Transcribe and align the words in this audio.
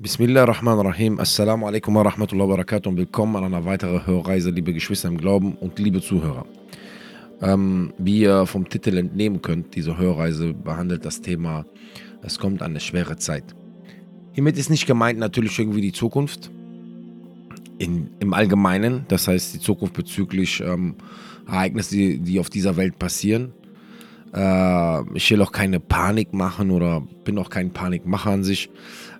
Bismillah 0.00 0.44
Rahman 0.44 0.78
Rahim. 0.78 1.18
Assalamu 1.18 1.66
alaikum 1.66 1.92
wa 1.96 2.02
rahmatullahi 2.02 2.48
wa 2.48 2.54
barakatuh 2.54 2.88
und 2.88 2.98
willkommen 2.98 3.34
an 3.34 3.42
einer 3.42 3.64
weiteren 3.64 4.06
Hörreise, 4.06 4.50
liebe 4.50 4.72
Geschwister 4.72 5.08
im 5.08 5.18
Glauben 5.18 5.56
und 5.56 5.80
liebe 5.80 6.00
Zuhörer. 6.00 6.46
Ähm, 7.42 7.92
wie 7.98 8.20
ihr 8.20 8.46
vom 8.46 8.68
Titel 8.68 8.96
entnehmen 8.96 9.42
könnt, 9.42 9.74
diese 9.74 9.98
Hörreise 9.98 10.54
behandelt 10.54 11.04
das 11.04 11.20
Thema, 11.20 11.66
es 12.22 12.38
kommt 12.38 12.62
eine 12.62 12.78
schwere 12.78 13.16
Zeit. 13.16 13.56
Hiermit 14.34 14.56
ist 14.56 14.70
nicht 14.70 14.86
gemeint 14.86 15.18
natürlich 15.18 15.58
irgendwie 15.58 15.80
die 15.80 15.90
Zukunft 15.90 16.48
in, 17.78 18.10
im 18.20 18.34
Allgemeinen, 18.34 19.04
das 19.08 19.26
heißt 19.26 19.54
die 19.54 19.60
Zukunft 19.60 19.94
bezüglich 19.94 20.60
ähm, 20.60 20.94
Ereignisse, 21.48 21.96
die, 21.96 22.20
die 22.20 22.38
auf 22.38 22.50
dieser 22.50 22.76
Welt 22.76 23.00
passieren. 23.00 23.52
Äh, 24.34 25.16
ich 25.16 25.30
will 25.30 25.42
auch 25.42 25.52
keine 25.52 25.80
Panik 25.80 26.32
machen 26.34 26.70
oder 26.70 27.02
bin 27.24 27.38
auch 27.38 27.50
kein 27.50 27.70
Panikmacher 27.70 28.30
an 28.30 28.44
sich. 28.44 28.70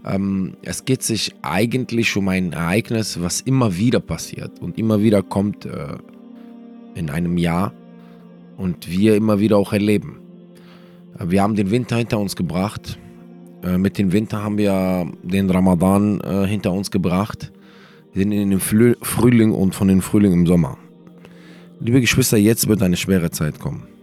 Ähm, 0.04 0.56
es 0.62 0.84
geht 0.84 1.02
sich 1.02 1.34
eigentlich 1.42 2.16
um 2.16 2.28
ein 2.28 2.52
Ereignis, 2.52 3.20
was 3.20 3.40
immer 3.40 3.76
wieder 3.76 4.00
passiert 4.00 4.60
und 4.60 4.78
immer 4.78 5.02
wieder 5.02 5.22
kommt 5.22 5.64
äh, 5.66 5.96
in 6.94 7.10
einem 7.10 7.38
Jahr 7.38 7.72
und 8.56 8.90
wir 8.90 9.16
immer 9.16 9.40
wieder 9.40 9.56
auch 9.56 9.72
erleben. 9.72 10.20
Äh, 11.18 11.30
wir 11.30 11.42
haben 11.42 11.54
den 11.54 11.70
Winter 11.70 11.96
hinter 11.96 12.18
uns 12.18 12.36
gebracht. 12.36 12.98
Mit 13.60 13.98
dem 13.98 14.12
Winter 14.12 14.44
haben 14.44 14.56
wir 14.56 15.10
den 15.24 15.50
Ramadan 15.50 16.22
hinter 16.46 16.72
uns 16.72 16.92
gebracht. 16.92 17.50
Wir 18.12 18.22
sind 18.22 18.30
in 18.30 18.50
den 18.50 18.60
Frühling 18.60 19.50
und 19.50 19.74
von 19.74 19.88
den 19.88 20.00
Frühling 20.00 20.32
im 20.32 20.46
Sommer. 20.46 20.78
Liebe 21.80 22.00
Geschwister, 22.00 22.36
jetzt 22.36 22.68
wird 22.68 22.84
eine 22.84 22.96
schwere 22.96 23.32
Zeit 23.32 23.58
kommen. 23.58 23.97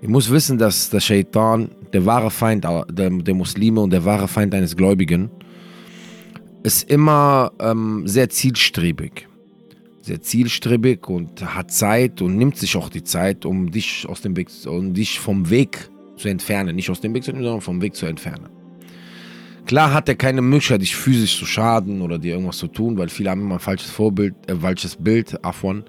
Ihr 0.00 0.08
muss 0.08 0.30
wissen, 0.30 0.58
dass 0.58 0.90
der 0.90 1.00
Shaitan, 1.00 1.70
der 1.92 2.06
wahre 2.06 2.30
Feind 2.30 2.64
der, 2.64 3.10
der 3.10 3.34
Muslime 3.34 3.80
und 3.80 3.90
der 3.90 4.04
wahre 4.04 4.28
Feind 4.28 4.54
eines 4.54 4.76
Gläubigen, 4.76 5.28
ist 6.62 6.88
immer 6.88 7.52
ähm, 7.58 8.06
sehr 8.06 8.28
zielstrebig. 8.28 9.26
Sehr 10.02 10.22
zielstrebig 10.22 11.08
und 11.08 11.44
hat 11.54 11.72
Zeit 11.72 12.22
und 12.22 12.36
nimmt 12.36 12.56
sich 12.56 12.76
auch 12.76 12.88
die 12.88 13.02
Zeit, 13.02 13.44
um 13.44 13.70
dich 13.70 14.06
aus 14.08 14.20
dem 14.20 14.36
Weg, 14.36 14.48
um 14.66 14.94
dich 14.94 15.18
vom 15.18 15.50
Weg 15.50 15.90
zu 16.16 16.28
entfernen. 16.28 16.76
Nicht 16.76 16.90
aus 16.90 17.00
dem 17.00 17.12
Weg 17.14 17.24
zu 17.24 17.30
entfernen, 17.32 17.44
sondern 17.44 17.60
vom 17.60 17.82
Weg 17.82 17.96
zu 17.96 18.06
entfernen. 18.06 18.48
Klar 19.66 19.92
hat 19.92 20.08
er 20.08 20.14
keine 20.14 20.42
Möglichkeit, 20.42 20.80
dich 20.80 20.94
physisch 20.94 21.38
zu 21.38 21.44
schaden 21.44 22.00
oder 22.02 22.18
dir 22.18 22.34
irgendwas 22.34 22.58
zu 22.58 22.68
tun, 22.68 22.96
weil 22.96 23.08
viele 23.08 23.30
haben 23.30 23.42
immer 23.42 23.56
ein 23.56 23.60
falsches 23.60 23.90
Vorbild, 23.90 24.34
äh, 24.46 24.54
falsches 24.54 24.96
Bild 24.96 25.38
davon 25.42 25.84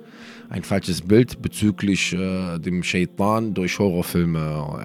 ein 0.50 0.64
falsches 0.64 1.02
Bild 1.02 1.42
bezüglich 1.42 2.14
äh, 2.14 2.58
dem 2.58 2.84
Shaitan 2.84 3.54
durch 3.54 3.78
Horrorfilme, 3.78 4.40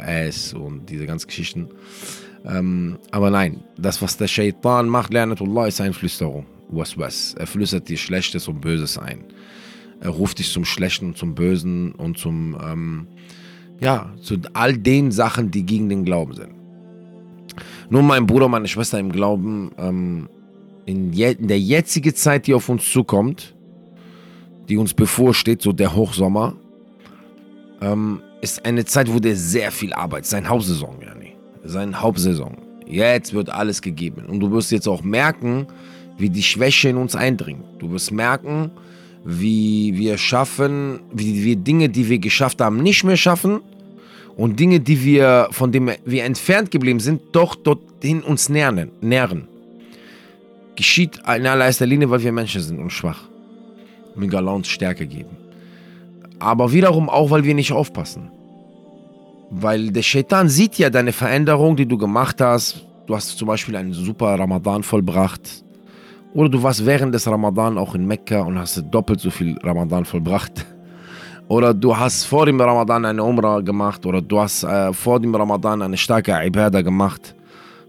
Ass 0.07 0.53
und 0.53 0.91
diese 0.91 1.07
ganzen 1.07 1.27
Geschichten. 1.27 1.69
Ähm, 2.45 2.99
aber 3.11 3.31
nein, 3.31 3.65
das, 3.79 4.03
was 4.03 4.19
der 4.19 4.29
Shaitan 4.29 4.89
macht, 4.89 5.13
Lernatullah, 5.13 5.67
ist 5.67 5.81
Einflüsterung. 5.81 6.47
Was 6.69 6.99
was. 6.99 7.35
Er 7.35 7.47
flüstert 7.47 7.89
dir 7.89 7.97
Schlechtes 7.97 8.49
und 8.49 8.61
Böses 8.61 8.99
ein. 8.99 9.25
Er 10.01 10.11
ruft 10.11 10.39
dich 10.39 10.51
zum 10.53 10.65
Schlechten 10.65 11.07
und 11.07 11.17
zum 11.17 11.35
Bösen 11.35 11.93
und 11.93 12.19
zum, 12.19 12.57
ähm, 12.63 13.07
ja, 13.81 14.13
zu 14.21 14.37
all 14.53 14.77
den 14.77 15.13
Sachen, 15.13 15.51
die 15.51 15.65
gegen 15.65 15.89
den 15.89 16.05
Glauben 16.05 16.35
sind. 16.35 16.55
Nun, 17.89 18.07
mein 18.07 18.27
Bruder, 18.27 18.49
meine 18.49 18.69
Schwester 18.69 18.99
im 18.99 19.13
Glauben, 19.13 19.71
ähm, 19.79 20.29
in, 20.85 21.13
in 21.13 21.49
der 21.49 21.61
jetzigen 21.61 22.15
Zeit, 22.15 22.47
die 22.47 22.55
auf 22.55 22.69
uns 22.69 22.91
zukommt, 22.91 23.54
die 24.69 24.77
uns 24.77 24.95
bevorsteht, 24.95 25.63
so 25.63 25.73
der 25.73 25.95
Hochsommer, 25.95 26.55
ähm, 27.81 28.21
ist 28.41 28.65
eine 28.65 28.85
Zeit, 28.85 29.13
wo 29.13 29.19
der 29.19 29.37
sehr 29.37 29.71
viel 29.71 29.93
arbeitet. 29.93 30.27
Sein 30.27 30.49
Hauptsaison, 30.49 30.97
Yani. 31.01 31.33
Sein 31.65 32.01
Hauptsaison. 32.01 32.57
Jetzt 32.87 33.33
wird 33.33 33.49
alles 33.49 33.81
gegeben. 33.81 34.27
Und 34.27 34.41
du 34.41 34.51
wirst 34.53 34.71
jetzt 34.71 34.87
auch 34.87 35.03
merken, 35.03 35.67
wie 36.19 36.29
die 36.29 36.43
Schwäche 36.43 36.91
in 36.91 36.97
uns 36.97 37.17
eindringt. 37.17 37.65
Du 37.79 37.91
wirst 37.91 38.13
merken, 38.13 38.71
wie 39.25 39.97
wir 39.97 40.19
schaffen, 40.19 41.01
wie 41.13 41.43
wir 41.43 41.57
Dinge, 41.57 41.89
die 41.89 42.09
wir 42.09 42.19
geschafft 42.19 42.61
haben, 42.61 42.83
nicht 42.83 43.05
mehr 43.05 43.17
schaffen. 43.17 43.61
Und 44.37 44.61
Dinge, 44.61 44.81
die 44.81 45.03
wir, 45.05 45.49
von 45.53 45.73
denen 45.73 45.93
wir 46.05 46.25
entfernt 46.25 46.71
geblieben 46.71 47.01
sind, 47.01 47.23
doch 47.33 47.55
dorthin 47.55 48.23
uns 48.23 48.49
nähern. 48.49 48.91
nähren. 49.01 49.49
Geschieht 50.77 51.19
in 51.19 51.47
allererster 51.47 51.87
Linie, 51.87 52.11
weil 52.11 52.23
wir 52.23 52.33
Menschen 52.33 52.61
sind 52.61 52.79
und 52.79 52.91
schwach 52.91 53.29
mit 54.17 54.31
Galons 54.31 54.69
Stärke 54.69 55.07
geben. 55.07 55.37
Aber 56.39 56.73
wiederum 56.73 57.09
auch, 57.09 57.31
weil 57.31 57.45
wir 57.45 57.55
nicht 57.55 57.73
aufpassen. 57.73 58.31
Weil 59.51 59.91
der 59.91 60.03
Shaitan 60.03 60.49
sieht 60.49 60.79
ja 60.79 60.91
deine 60.91 61.13
Veränderung, 61.13 61.77
die 61.77 61.87
du 61.87 61.97
gemacht 61.97 62.41
hast. 62.41 62.85
Du 63.07 63.15
hast 63.15 63.39
zum 63.39 63.49
Beispiel 63.49 63.77
einen 63.77 63.93
super 63.93 64.39
Ramadan 64.39 64.83
vollbracht. 64.83 65.65
Oder 66.33 66.49
du 66.49 66.63
warst 66.63 66.85
während 66.85 67.15
des 67.15 67.27
Ramadan 67.29 67.79
auch 67.79 67.95
in 67.95 68.07
Mekka 68.07 68.41
und 68.41 68.59
hast 68.59 68.83
doppelt 68.91 69.21
so 69.21 69.31
viel 69.31 69.57
Ramadan 69.63 70.05
vollbracht. 70.05 70.67
Oder 71.47 71.73
du 71.75 71.97
hast 71.97 72.25
vor 72.25 72.47
dem 72.47 72.61
Ramadan 72.61 73.05
eine 73.05 73.23
Umrah 73.23 73.61
gemacht. 73.61 74.05
Oder 74.07 74.21
du 74.21 74.41
hast 74.41 74.65
äh, 74.65 74.93
vor 74.93 75.21
dem 75.21 75.35
Ramadan 75.35 75.83
eine 75.83 75.97
starke 75.97 76.33
Ibadah 76.33 76.83
gemacht. 76.83 77.35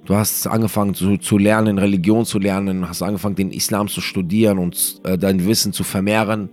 Du 0.06 0.16
hast 0.16 0.46
angefangen 0.46 0.94
zu, 0.94 1.18
zu 1.18 1.40
lernen, 1.40 1.80
Religion 1.80 2.26
zu 2.26 2.38
lernen, 2.38 2.88
hast 2.88 3.02
angefangen, 3.02 3.36
den 3.36 3.52
Islam 3.52 3.88
zu 3.88 4.02
studieren 4.02 4.60
und 4.60 5.02
äh, 5.04 5.18
dein 5.18 5.46
Wissen 5.46 5.74
zu 5.74 5.84
vermehren. 5.84 6.50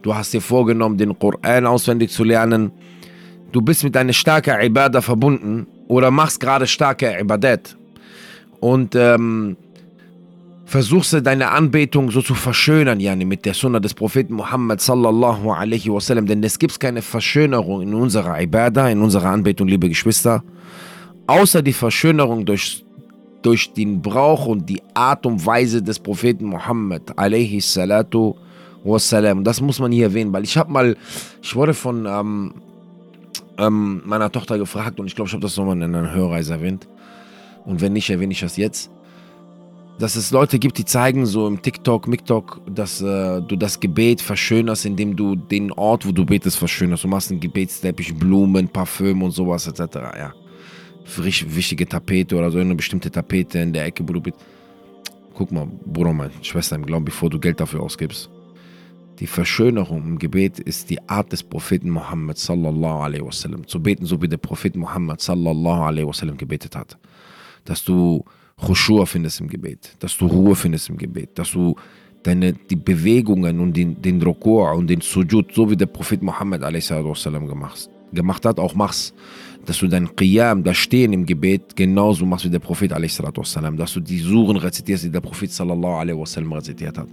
Du 0.00 0.14
hast 0.14 0.32
dir 0.32 0.40
vorgenommen, 0.40 0.96
den 0.96 1.18
Koran 1.18 1.66
auswendig 1.66 2.10
zu 2.10 2.24
lernen. 2.24 2.72
Du 3.52 3.60
bist 3.60 3.84
mit 3.84 3.94
deiner 3.94 4.14
starken 4.14 4.58
Ibadah 4.58 5.02
verbunden 5.02 5.66
oder 5.86 6.10
machst 6.10 6.40
gerade 6.40 6.66
starke 6.66 7.18
Ibadat. 7.20 7.76
Und 8.60 8.94
ähm, 8.94 9.58
versuchst 10.64 11.12
du 11.12 11.20
deine 11.20 11.50
Anbetung 11.50 12.10
so 12.10 12.22
zu 12.22 12.34
verschönern, 12.34 13.00
yani, 13.00 13.26
mit 13.26 13.44
der 13.44 13.52
Sunna 13.52 13.80
des 13.80 13.92
Propheten 13.92 14.32
Muhammad 14.32 14.80
sallallahu 14.80 15.50
alaihi 15.50 15.92
wasallam. 15.92 16.24
Denn 16.24 16.42
es 16.42 16.58
gibt 16.58 16.80
keine 16.80 17.02
Verschönerung 17.02 17.82
in 17.82 17.92
unserer 17.92 18.40
Ibadah, 18.40 18.88
in 18.88 19.02
unserer 19.02 19.28
Anbetung, 19.28 19.68
liebe 19.68 19.90
Geschwister 19.90 20.42
außer 21.28 21.62
die 21.62 21.72
Verschönerung 21.72 22.44
durch, 22.44 22.84
durch 23.42 23.72
den 23.72 24.02
Brauch 24.02 24.46
und 24.46 24.68
die 24.68 24.82
Art 24.94 25.24
und 25.26 25.46
Weise 25.46 25.80
des 25.82 26.00
Propheten 26.00 26.46
Muhammad 26.46 27.16
alaihi. 27.16 27.62
Das 29.44 29.60
muss 29.60 29.78
man 29.78 29.92
hier 29.92 30.04
erwähnen, 30.04 30.32
weil 30.32 30.42
ich 30.42 30.56
habe 30.56 30.72
mal, 30.72 30.96
ich 31.40 31.54
wurde 31.54 31.74
von 31.74 32.06
ähm, 32.06 32.54
ähm, 33.58 34.02
meiner 34.04 34.32
Tochter 34.32 34.58
gefragt 34.58 34.98
und 34.98 35.06
ich 35.06 35.14
glaube, 35.14 35.28
ich 35.28 35.34
habe 35.34 35.42
das 35.42 35.56
nochmal 35.56 35.76
in 35.76 35.94
einer 35.94 36.12
Hörreise 36.12 36.54
erwähnt. 36.54 36.88
Und 37.64 37.82
wenn 37.82 37.92
nicht, 37.92 38.08
erwähne 38.08 38.32
ich 38.32 38.40
das 38.40 38.56
jetzt. 38.56 38.90
Dass 39.98 40.16
es 40.16 40.30
Leute 40.30 40.58
gibt, 40.58 40.78
die 40.78 40.84
zeigen 40.84 41.26
so 41.26 41.46
im 41.46 41.60
TikTok, 41.60 42.06
MikTok, 42.06 42.60
dass 42.72 43.02
äh, 43.02 43.42
du 43.42 43.56
das 43.56 43.80
Gebet 43.80 44.22
verschönerst, 44.22 44.86
indem 44.86 45.16
du 45.16 45.34
den 45.34 45.72
Ort, 45.72 46.06
wo 46.06 46.12
du 46.12 46.24
betest, 46.24 46.56
verschönerst. 46.56 47.04
Du 47.04 47.08
machst 47.08 47.32
einen 47.32 47.40
Gebetsteppich, 47.40 48.14
Blumen, 48.14 48.68
Parfüm 48.68 49.22
und 49.24 49.32
sowas 49.32 49.66
etc. 49.66 49.96
Ja 50.16 50.32
wichtige 51.16 51.86
Tapete 51.86 52.36
oder 52.36 52.50
so 52.50 52.58
eine 52.58 52.74
bestimmte 52.74 53.10
Tapete 53.10 53.58
in 53.58 53.72
der 53.72 53.86
Ecke, 53.86 54.06
wo 54.06 54.12
du 54.12 54.20
bist. 54.20 54.36
Guck 55.34 55.52
mal, 55.52 55.66
Bruder, 55.86 56.12
meine 56.12 56.32
Schwester 56.42 56.76
im 56.76 56.84
Glauben, 56.84 57.04
bevor 57.04 57.30
du 57.30 57.38
Geld 57.38 57.60
dafür 57.60 57.82
ausgibst. 57.82 58.28
Die 59.20 59.26
Verschönerung 59.26 60.04
im 60.04 60.18
Gebet 60.18 60.60
ist 60.60 60.90
die 60.90 61.08
Art 61.08 61.32
des 61.32 61.42
Propheten 61.42 61.90
Muhammad 61.90 62.38
sallallahu 62.38 63.02
alaihi 63.02 63.24
wasallam. 63.24 63.66
Zu 63.66 63.80
beten, 63.80 64.06
so 64.06 64.20
wie 64.22 64.28
der 64.28 64.36
Prophet 64.36 64.76
Muhammad 64.76 65.20
sallallahu 65.20 65.82
alaihi 65.82 66.06
wasallam 66.06 66.36
gebetet 66.36 66.76
hat. 66.76 66.96
Dass 67.64 67.82
du 67.82 68.24
Khushua 68.56 69.06
findest 69.06 69.40
im 69.40 69.48
Gebet, 69.48 69.96
dass 69.98 70.16
du 70.16 70.26
Ruhe 70.26 70.54
findest 70.54 70.88
im 70.88 70.98
Gebet, 70.98 71.38
dass 71.38 71.52
du 71.52 71.74
deine, 72.22 72.52
die 72.52 72.76
Bewegungen 72.76 73.60
und 73.60 73.76
den, 73.76 74.00
den 74.00 74.22
Rukur 74.22 74.72
und 74.72 74.88
den 74.88 75.00
Sujud, 75.00 75.52
so 75.52 75.68
wie 75.70 75.76
der 75.76 75.86
Prophet 75.86 76.20
alaihi 76.22 76.90
wasallam 76.90 77.46
gemacht, 77.46 77.88
gemacht 78.12 78.44
hat, 78.44 78.58
auch 78.58 78.74
machst 78.74 79.14
dass 79.68 79.80
du 79.80 79.86
dein 79.86 80.16
Qiyam, 80.16 80.64
das 80.64 80.78
Stehen 80.78 81.12
im 81.12 81.26
Gebet, 81.26 81.76
genauso 81.76 82.24
machst 82.24 82.46
wie 82.46 82.48
der 82.48 82.58
Prophet 82.58 82.90
wassalam, 82.90 83.76
dass 83.76 83.92
du 83.92 84.00
die 84.00 84.18
Suren 84.18 84.56
rezitierst, 84.56 85.04
die 85.04 85.10
der 85.10 85.20
Prophet 85.20 85.50
wasallam 85.50 86.52
rezitiert 86.54 86.96
hat, 86.96 87.06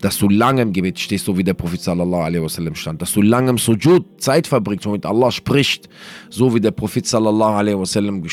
dass 0.00 0.16
du 0.16 0.30
lange 0.30 0.62
im 0.62 0.72
Gebet 0.72 0.98
stehst, 0.98 1.26
so 1.26 1.36
wie 1.36 1.44
der 1.44 1.52
Prophet 1.52 1.86
wasallam 1.86 2.74
stand, 2.74 3.02
dass 3.02 3.12
du 3.12 3.20
lange 3.20 3.50
im 3.50 3.58
Sujud 3.58 4.06
Zeit 4.16 4.46
verbringst 4.46 4.86
und 4.86 4.92
mit 4.92 5.04
Allah 5.04 5.30
spricht, 5.30 5.90
so 6.30 6.54
wie 6.54 6.60
der 6.60 6.70
Prophet 6.70 7.04
wasallam 7.12 8.24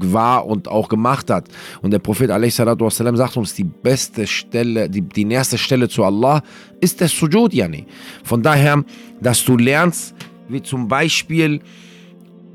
war 0.00 0.44
und 0.44 0.66
auch 0.66 0.88
gemacht 0.88 1.30
hat. 1.30 1.48
Und 1.82 1.92
der 1.92 2.00
Prophet 2.00 2.28
wassalam, 2.30 3.16
sagt 3.16 3.36
uns, 3.36 3.54
die 3.54 3.62
beste 3.62 4.26
Stelle, 4.26 4.90
die, 4.90 5.02
die 5.02 5.24
nächste 5.24 5.58
Stelle 5.58 5.88
zu 5.88 6.02
Allah 6.02 6.42
ist 6.80 7.00
der 7.00 7.06
Sujud, 7.06 7.54
yani. 7.54 7.86
Von 8.24 8.42
daher, 8.42 8.84
dass 9.20 9.44
du 9.44 9.56
lernst, 9.56 10.12
wie 10.48 10.60
zum 10.60 10.88
Beispiel, 10.88 11.60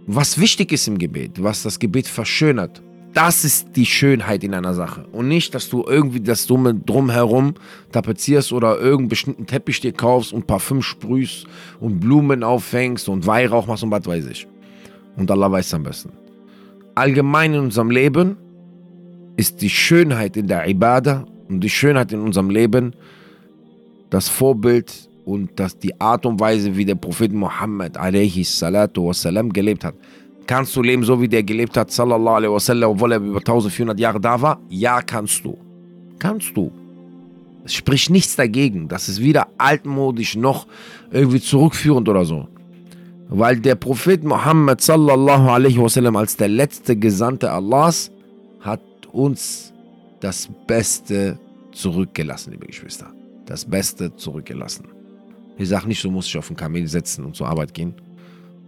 was 0.07 0.39
wichtig 0.39 0.71
ist 0.71 0.87
im 0.87 0.97
Gebet, 0.97 1.41
was 1.41 1.63
das 1.63 1.79
Gebet 1.79 2.07
verschönert. 2.07 2.81
Das 3.13 3.43
ist 3.43 3.75
die 3.75 3.85
Schönheit 3.85 4.43
in 4.43 4.53
einer 4.53 4.73
Sache. 4.73 5.05
Und 5.11 5.27
nicht, 5.27 5.53
dass 5.53 5.69
du 5.69 5.83
irgendwie 5.85 6.21
das 6.21 6.47
Dumme 6.47 6.73
drumherum 6.73 7.55
tapezierst 7.91 8.53
oder 8.53 8.79
irgendeinen 8.79 9.09
bestimmten 9.09 9.45
Teppich 9.45 9.81
dir 9.81 9.91
kaufst 9.91 10.31
und 10.31 10.47
Parfüm 10.47 10.81
sprühst 10.81 11.45
und 11.81 11.99
Blumen 11.99 12.43
auffängst 12.43 13.09
und 13.09 13.27
Weihrauch 13.27 13.67
machst 13.67 13.83
und 13.83 13.91
was 13.91 14.05
weiß 14.05 14.27
ich. 14.27 14.47
Und 15.17 15.29
Allah 15.29 15.51
weiß 15.51 15.73
am 15.73 15.83
besten. 15.83 16.13
Allgemein 16.95 17.53
in 17.53 17.59
unserem 17.59 17.91
Leben 17.91 18.37
ist 19.35 19.61
die 19.61 19.69
Schönheit 19.69 20.37
in 20.37 20.47
der 20.47 20.67
Ibadah 20.67 21.25
und 21.49 21.61
die 21.61 21.69
Schönheit 21.69 22.13
in 22.13 22.21
unserem 22.21 22.49
Leben 22.49 22.95
das 24.09 24.29
Vorbild 24.29 25.09
und 25.31 25.51
das 25.55 25.79
die 25.79 25.99
Art 25.99 26.25
und 26.25 26.39
Weise, 26.39 26.75
wie 26.75 26.83
der 26.83 26.95
Prophet 26.95 27.31
Muhammad 27.31 27.95
wasalam 27.95 29.53
gelebt 29.53 29.85
hat. 29.85 29.95
Kannst 30.45 30.75
du 30.75 30.81
leben, 30.81 31.03
so 31.03 31.21
wie 31.21 31.29
der 31.29 31.43
gelebt 31.43 31.77
hat, 31.77 31.89
sallallahu 31.91 32.57
obwohl 32.85 33.13
er 33.13 33.19
über 33.19 33.37
1400 33.37 33.97
Jahre 33.97 34.19
da 34.19 34.41
war? 34.41 34.59
Ja, 34.69 35.01
kannst 35.01 35.45
du. 35.45 35.57
Kannst 36.19 36.57
du. 36.57 36.71
Es 37.63 37.73
spricht 37.73 38.09
nichts 38.09 38.35
dagegen. 38.35 38.89
Das 38.89 39.07
ist 39.07 39.21
weder 39.21 39.47
altmodisch 39.57 40.35
noch 40.35 40.67
irgendwie 41.11 41.39
zurückführend 41.39 42.09
oder 42.09 42.25
so. 42.25 42.47
Weil 43.29 43.59
der 43.61 43.75
Prophet 43.75 44.23
Muhammad 44.25 44.81
sallallahu 44.81 45.47
alaihi 45.49 45.77
wasallam 45.77 46.17
als 46.17 46.35
der 46.35 46.49
letzte 46.49 46.97
Gesandte 46.97 47.49
Allahs 47.49 48.11
hat 48.59 48.81
uns 49.13 49.71
das 50.19 50.49
Beste 50.67 51.39
zurückgelassen, 51.71 52.51
liebe 52.51 52.67
Geschwister. 52.67 53.07
Das 53.45 53.63
Beste 53.63 54.13
zurückgelassen. 54.17 55.00
Ich 55.61 55.69
sage 55.69 55.87
nicht, 55.87 56.03
du 56.03 56.09
musst 56.09 56.27
dich 56.27 56.37
auf 56.39 56.47
den 56.47 56.55
Kamel 56.55 56.87
setzen 56.87 57.23
und 57.23 57.35
zur 57.35 57.47
Arbeit 57.47 57.71
gehen. 57.71 57.93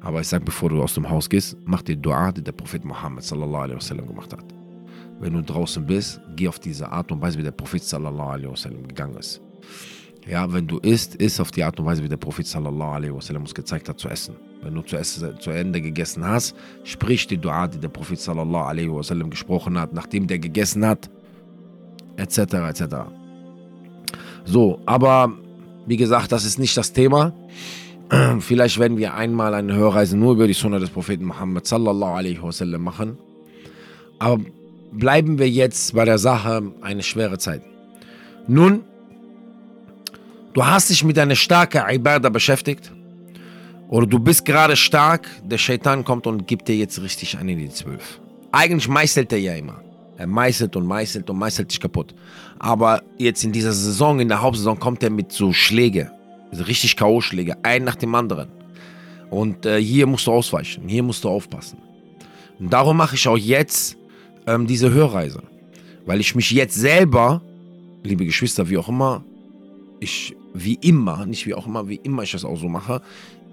Aber 0.01 0.22
ich 0.22 0.28
sage, 0.28 0.45
bevor 0.45 0.69
du 0.69 0.84
aus 0.84 0.94
dem 0.94 1.10
Haus 1.10 1.28
gehst, 1.28 1.57
mach 1.66 1.81
dir 1.81 1.95
Dua, 1.95 2.31
die 2.31 2.44
der 2.44 2.51
Prophet 2.51 2.86
Muhammad 2.86 3.24
sallallahu 3.24 3.63
alaihi 3.63 3.78
wasallam 3.78 4.06
gemacht 4.06 4.31
hat. 4.31 4.45
Wenn 5.19 5.34
du 5.34 5.42
draußen 5.42 5.84
bist, 5.84 6.22
geh 6.36 6.48
auf 6.48 6.60
diese 6.60 6.92
Art 6.92 7.12
und 7.12 7.19
Weise, 7.19 7.40
wie 7.40 7.44
der 7.44 7.50
Prophet 7.50 7.84
sallallahu 7.84 8.30
alaihi 8.30 8.51
wasallam 8.51 8.88
gegangen 8.88 9.18
ist. 9.18 9.42
Ja, 10.28 10.54
wenn 10.54 10.68
du 10.68 10.78
isst, 10.80 11.16
isst 11.16 11.42
auf 11.42 11.50
die 11.50 11.63
Art 11.63 11.80
und 11.80 11.88
Weise, 11.88 12.04
wie 12.04 12.10
der 12.10 12.18
Prophet 12.18 12.45
sallallahu 12.45 12.92
alaihi 12.92 13.16
wasallam 13.16 13.42
uns 13.42 13.56
gezeigt 13.56 13.90
hat 13.90 14.00
zu 14.00 14.07
essen. 14.07 14.36
Wenn 14.62 14.75
du 14.75 14.84
zu, 14.84 14.95
essen, 14.95 15.40
zu 15.40 15.50
Ende 15.50 15.81
gegessen 15.81 16.24
hast, 16.24 16.56
sprich 16.84 17.25
die 17.25 17.40
Dua, 17.40 17.68
die 17.68 17.80
der 17.80 17.90
Prophet 17.90 18.19
sallallahu 18.19 18.66
alaihi 18.66 18.94
wasallam 18.94 19.31
gesprochen 19.31 19.80
hat, 19.80 19.94
nachdem 19.94 20.28
der 20.28 20.38
gegessen 20.38 20.86
hat, 20.86 21.10
etc. 22.18 22.38
etc. 22.38 22.84
So, 24.45 24.80
aber 24.86 25.34
wie 25.85 25.97
gesagt, 25.97 26.31
das 26.31 26.45
ist 26.45 26.59
nicht 26.59 26.75
das 26.77 26.94
Thema. 26.94 27.33
Vielleicht 28.39 28.80
werden 28.80 28.97
wir 28.97 29.13
einmal 29.13 29.53
eine 29.53 29.74
Hörreise 29.74 30.18
nur 30.18 30.33
über 30.33 30.47
die 30.47 30.53
Sunna 30.53 30.80
des 30.80 30.89
Propheten 30.89 31.25
Muhammad 31.25 31.65
sallallahu 31.65 32.13
alaihi 32.13 32.41
wasallam 32.41 32.83
machen. 32.83 33.18
Aber 34.19 34.44
bleiben 34.91 35.39
wir 35.39 35.50
jetzt 35.50 35.95
bei 35.95 36.06
der 36.06 36.18
Sache 36.18 36.71
eine 36.81 37.03
schwere 37.03 37.38
Zeit. 37.38 37.62
Nun, 38.47 38.83
du 40.53 40.65
hast 40.65 40.89
dich 40.89 41.03
mit 41.03 41.18
einer 41.18 41.35
starken 41.35 41.83
Ibadah 41.89 42.30
beschäftigt 42.30 42.91
oder 43.89 44.07
du 44.07 44.19
bist 44.19 44.45
gerade 44.45 44.75
stark, 44.75 45.27
der 45.44 45.57
Shaitan 45.57 46.03
kommt 46.03 46.27
und 46.27 46.47
gibt 46.47 46.68
dir 46.68 46.75
jetzt 46.75 47.01
richtig 47.01 47.38
einen 47.38 47.50
in 47.50 47.59
die 47.59 47.69
Zwölf. 47.69 48.19
Eigentlich 48.51 48.88
meißelt 48.88 49.31
er 49.33 49.39
ja 49.39 49.56
immer. 49.56 49.82
Er 50.18 50.27
meißelt 50.27 50.75
und 50.75 50.86
meißelt 50.86 51.30
und 51.30 51.38
meißelt 51.38 51.71
dich 51.71 51.80
kaputt. 51.80 52.13
Aber 52.60 53.01
jetzt 53.18 53.44
in 53.44 53.51
dieser 53.51 53.74
Saison, 53.74 54.19
in 54.19 54.27
der 54.27 54.42
Hauptsaison, 54.42 54.80
kommt 54.80 55.04
er 55.04 55.10
mit 55.10 55.31
so 55.31 55.54
Schläge. 55.54 56.12
Also 56.51 56.65
richtig 56.65 56.95
K.O.-Schläge, 56.95 57.56
ein 57.63 57.83
nach 57.83 57.95
dem 57.95 58.13
anderen. 58.13 58.50
Und 59.31 59.65
äh, 59.65 59.81
hier 59.81 60.06
musst 60.06 60.27
du 60.27 60.31
ausweichen, 60.31 60.88
hier 60.88 61.01
musst 61.01 61.24
du 61.24 61.30
aufpassen. 61.30 61.80
Und 62.60 62.71
darum 62.71 62.98
mache 62.98 63.15
ich 63.15 63.27
auch 63.27 63.38
jetzt 63.38 63.98
ähm, 64.45 64.68
diese 64.68 64.92
Hörreise. 64.92 65.42
Weil 66.06 66.19
ich 66.19 66.36
mich 66.36 66.51
jetzt 66.51 66.75
selber, 66.75 67.42
liebe 68.04 68.25
Geschwister, 68.25 68.69
wie 68.69 68.77
auch 68.77 68.89
immer, 68.89 69.24
ich, 70.00 70.36
wie 70.54 70.75
immer, 70.75 71.25
nicht 71.25 71.48
wie 71.48 71.56
auch 71.56 71.66
immer, 71.66 71.88
wie 71.88 72.00
immer 72.04 72.24
ich 72.24 72.31
das 72.31 72.45
auch 72.45 72.57
so 72.57 72.68
mache, 72.68 73.01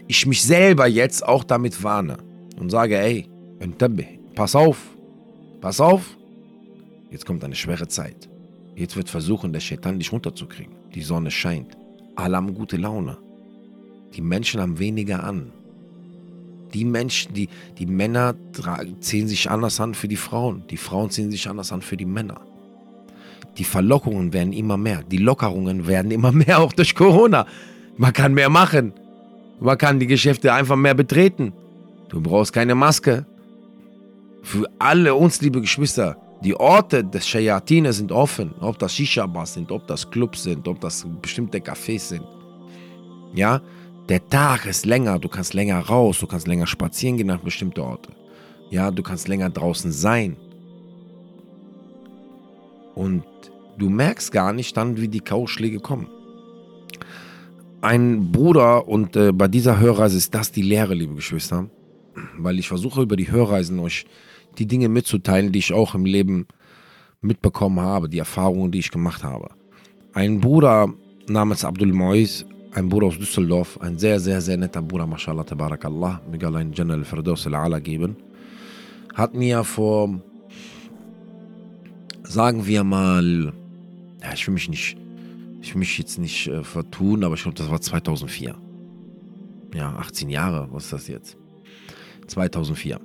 ich 0.08 0.26
mich 0.26 0.42
selber 0.42 0.86
jetzt 0.86 1.26
auch 1.26 1.44
damit 1.44 1.82
warne 1.82 2.18
und 2.58 2.68
sage, 2.68 2.98
ey, 2.98 3.26
pass 4.34 4.54
auf, 4.54 4.76
pass 5.60 5.80
auf, 5.80 6.02
jetzt 7.10 7.26
kommt 7.26 7.44
eine 7.44 7.54
schwere 7.54 7.88
Zeit. 7.88 8.28
Jetzt 8.74 8.96
wird 8.96 9.08
versuchen, 9.08 9.52
der 9.52 9.60
Shaitan 9.60 9.98
dich 9.98 10.12
runterzukriegen. 10.12 10.74
Die 10.94 11.02
Sonne 11.02 11.30
scheint. 11.30 11.76
Alle 12.16 12.36
haben 12.36 12.54
gute 12.54 12.76
Laune. 12.76 13.18
Die 14.14 14.22
Menschen 14.22 14.60
haben 14.60 14.78
weniger 14.78 15.22
an. 15.22 15.52
Die 16.72 16.84
Menschen, 16.84 17.34
die, 17.34 17.48
die 17.78 17.86
Männer 17.86 18.34
ziehen 19.00 19.28
sich 19.28 19.50
anders 19.50 19.80
an 19.80 19.94
für 19.94 20.08
die 20.08 20.16
Frauen. 20.16 20.64
Die 20.70 20.76
Frauen 20.76 21.10
ziehen 21.10 21.30
sich 21.30 21.48
anders 21.48 21.72
an 21.72 21.82
für 21.82 21.96
die 21.96 22.06
Männer. 22.06 22.40
Die 23.58 23.64
Verlockungen 23.64 24.32
werden 24.32 24.52
immer 24.52 24.76
mehr. 24.76 25.02
Die 25.02 25.18
Lockerungen 25.18 25.86
werden 25.86 26.10
immer 26.10 26.32
mehr, 26.32 26.60
auch 26.60 26.72
durch 26.72 26.94
Corona. 26.94 27.46
Man 27.96 28.12
kann 28.12 28.34
mehr 28.34 28.48
machen. 28.48 28.92
Man 29.60 29.76
kann 29.76 29.98
die 29.98 30.06
Geschäfte 30.06 30.52
einfach 30.52 30.76
mehr 30.76 30.94
betreten. 30.94 31.52
Du 32.08 32.20
brauchst 32.20 32.52
keine 32.52 32.74
Maske. 32.74 33.26
Für 34.42 34.66
alle 34.78 35.14
uns, 35.14 35.40
liebe 35.42 35.60
Geschwister, 35.60 36.16
die 36.42 36.54
Orte 36.54 37.04
des 37.04 37.28
Shayatine 37.28 37.92
sind 37.92 38.12
offen. 38.12 38.54
Ob 38.60 38.78
das 38.78 38.94
Shisha-Bars 38.94 39.54
sind, 39.54 39.70
ob 39.70 39.86
das 39.86 40.10
Clubs 40.10 40.42
sind, 40.42 40.66
ob 40.66 40.80
das 40.80 41.06
bestimmte 41.20 41.58
Cafés 41.58 42.00
sind. 42.00 42.24
Ja, 43.34 43.60
der 44.08 44.26
Tag 44.28 44.66
ist 44.66 44.86
länger, 44.86 45.18
du 45.18 45.28
kannst 45.28 45.54
länger 45.54 45.78
raus, 45.80 46.18
du 46.18 46.26
kannst 46.26 46.48
länger 46.48 46.66
spazieren 46.66 47.16
gehen 47.16 47.26
nach 47.26 47.40
bestimmten 47.40 47.80
Orten. 47.80 48.12
Ja, 48.70 48.90
du 48.90 49.02
kannst 49.02 49.28
länger 49.28 49.50
draußen 49.50 49.92
sein. 49.92 50.36
Und 52.94 53.24
du 53.78 53.88
merkst 53.88 54.32
gar 54.32 54.52
nicht 54.52 54.76
dann, 54.76 54.96
wie 55.00 55.08
die 55.08 55.20
Kauschläge 55.20 55.78
kommen. 55.78 56.08
Ein 57.82 58.32
Bruder, 58.32 58.88
und 58.88 59.16
äh, 59.16 59.32
bei 59.32 59.48
dieser 59.48 59.78
Hörreise 59.78 60.16
ist 60.16 60.34
das 60.34 60.52
die 60.52 60.62
Lehre, 60.62 60.94
liebe 60.94 61.14
Geschwister, 61.14 61.70
weil 62.36 62.58
ich 62.58 62.68
versuche 62.68 63.02
über 63.02 63.16
die 63.16 63.30
Hörreisen 63.30 63.78
euch 63.78 64.06
die 64.58 64.66
Dinge 64.66 64.88
mitzuteilen, 64.88 65.52
die 65.52 65.60
ich 65.60 65.72
auch 65.72 65.94
im 65.94 66.04
Leben 66.04 66.46
mitbekommen 67.20 67.80
habe, 67.80 68.08
die 68.08 68.18
Erfahrungen, 68.18 68.70
die 68.70 68.78
ich 68.78 68.90
gemacht 68.90 69.24
habe. 69.24 69.50
Ein 70.12 70.40
Bruder 70.40 70.92
namens 71.28 71.64
Abdul 71.64 71.92
Mois 71.92 72.44
ein 72.72 72.88
Bruder 72.88 73.08
aus 73.08 73.18
Düsseldorf, 73.18 73.80
ein 73.80 73.98
sehr, 73.98 74.20
sehr, 74.20 74.40
sehr 74.40 74.56
netter 74.56 74.82
Bruder, 74.82 75.06
mashallah, 75.06 75.44
tabarakallah, 75.44 76.20
Allah 76.42 76.60
in 76.60 76.72
Jannah 76.72 76.94
al-Firdaus 76.94 77.46
al-Ala 77.46 77.80
geben, 77.80 78.16
hat 79.14 79.34
mir 79.34 79.64
vor, 79.64 80.20
sagen 82.22 82.66
wir 82.66 82.84
mal, 82.84 83.52
ja, 84.22 84.32
ich 84.34 84.46
will 84.46 84.54
mich 84.54 84.68
nicht, 84.68 84.96
ich 85.60 85.74
will 85.74 85.80
mich 85.80 85.98
jetzt 85.98 86.18
nicht 86.18 86.46
äh, 86.46 86.62
vertun, 86.62 87.24
aber 87.24 87.34
ich 87.34 87.42
glaube, 87.42 87.58
das 87.58 87.70
war 87.70 87.80
2004. 87.80 88.56
Ja, 89.74 89.96
18 89.96 90.30
Jahre, 90.30 90.68
was 90.72 90.84
ist 90.84 90.92
das 90.92 91.08
jetzt? 91.08 91.36
2004 92.28 93.00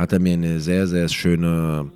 hat 0.00 0.12
er 0.12 0.18
mir 0.18 0.32
eine 0.32 0.60
sehr, 0.60 0.86
sehr 0.86 1.08
schöne, 1.08 1.90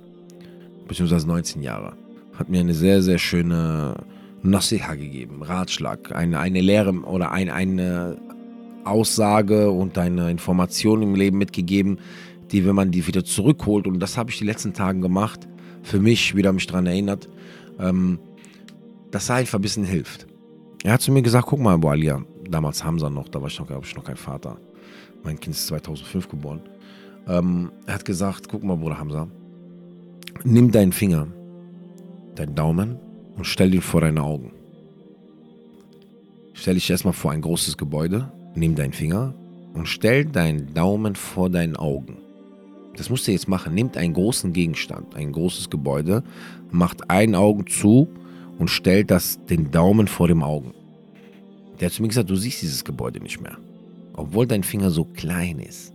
beziehungsweise 0.87 1.27
19 1.27 1.63
Jahre, 1.63 1.93
hat 2.37 2.49
mir 2.49 2.59
eine 2.59 2.75
sehr, 2.75 3.01
sehr 3.01 3.17
schöne 3.17 3.95
Nasiha 4.43 4.93
gegeben, 4.93 5.41
Ratschlag, 5.41 6.15
eine, 6.15 6.39
eine 6.39 6.61
Lehre 6.61 6.93
oder 6.93 7.31
ein, 7.31 7.49
eine 7.49 8.17
Aussage 8.83 9.71
und 9.71 9.97
eine 9.97 10.29
Information 10.29 11.01
im 11.01 11.15
Leben 11.15 11.39
mitgegeben, 11.39 11.97
die, 12.51 12.63
wenn 12.67 12.75
man 12.75 12.91
die 12.91 13.07
wieder 13.07 13.25
zurückholt, 13.25 13.87
und 13.87 13.99
das 13.99 14.17
habe 14.17 14.29
ich 14.29 14.37
die 14.37 14.45
letzten 14.45 14.73
Tage 14.73 14.99
gemacht, 14.99 15.47
für 15.81 15.99
mich 15.99 16.35
wieder 16.35 16.53
mich 16.53 16.67
daran 16.67 16.85
erinnert, 16.85 17.27
ähm, 17.79 18.19
dass 19.09 19.29
er 19.29 19.37
einfach 19.37 19.57
ein 19.57 19.63
bisschen 19.63 19.83
hilft. 19.83 20.27
Er 20.83 20.93
hat 20.93 21.01
zu 21.01 21.11
mir 21.11 21.23
gesagt, 21.23 21.47
guck 21.47 21.59
mal, 21.59 21.79
Boalia, 21.79 22.21
damals 22.47 22.83
Hamza 22.83 23.09
noch, 23.09 23.29
da 23.29 23.41
war 23.41 23.47
ich 23.47 23.57
noch, 23.57 23.65
glaube 23.65 23.85
ich, 23.87 23.95
noch 23.95 24.03
kein 24.03 24.15
Vater. 24.15 24.57
Mein 25.23 25.39
Kind 25.39 25.55
ist 25.55 25.65
2005 25.65 26.29
geboren. 26.29 26.61
Ähm, 27.27 27.71
er 27.85 27.95
hat 27.95 28.05
gesagt, 28.05 28.49
guck 28.49 28.63
mal, 28.63 28.77
Bruder 28.77 28.99
Hamza, 28.99 29.27
nimm 30.43 30.71
deinen 30.71 30.91
Finger, 30.91 31.27
deinen 32.35 32.55
Daumen 32.55 32.97
und 33.35 33.45
stell 33.45 33.71
dir 33.71 33.81
vor 33.81 34.01
deine 34.01 34.21
Augen. 34.21 34.51
Stell 36.53 36.75
dich 36.75 36.89
erstmal 36.89 37.13
vor 37.13 37.31
ein 37.31 37.41
großes 37.41 37.77
Gebäude, 37.77 38.31
nimm 38.55 38.75
deinen 38.75 38.93
Finger 38.93 39.33
und 39.73 39.87
stell 39.87 40.25
deinen 40.25 40.73
Daumen 40.73 41.15
vor 41.15 41.49
deinen 41.49 41.75
Augen. 41.75 42.17
Das 42.95 43.09
musst 43.09 43.27
du 43.27 43.31
jetzt 43.31 43.47
machen. 43.47 43.73
Nimmt 43.73 43.97
einen 43.97 44.13
großen 44.13 44.53
Gegenstand, 44.53 45.15
ein 45.15 45.31
großes 45.31 45.69
Gebäude, 45.69 46.23
macht 46.71 47.09
ein 47.09 47.35
Augen 47.35 47.67
zu 47.67 48.07
und 48.57 48.69
stellt 48.69 49.11
das, 49.11 49.43
den 49.45 49.71
Daumen 49.71 50.07
vor 50.07 50.27
dem 50.27 50.43
Augen. 50.43 50.73
Der 51.79 51.87
hat 51.87 51.93
zu 51.93 52.01
mir 52.01 52.07
gesagt, 52.07 52.29
du 52.29 52.35
siehst 52.35 52.61
dieses 52.61 52.85
Gebäude 52.85 53.19
nicht 53.19 53.41
mehr. 53.41 53.57
Obwohl 54.13 54.47
dein 54.47 54.63
Finger 54.63 54.91
so 54.91 55.03
klein 55.03 55.59
ist, 55.59 55.93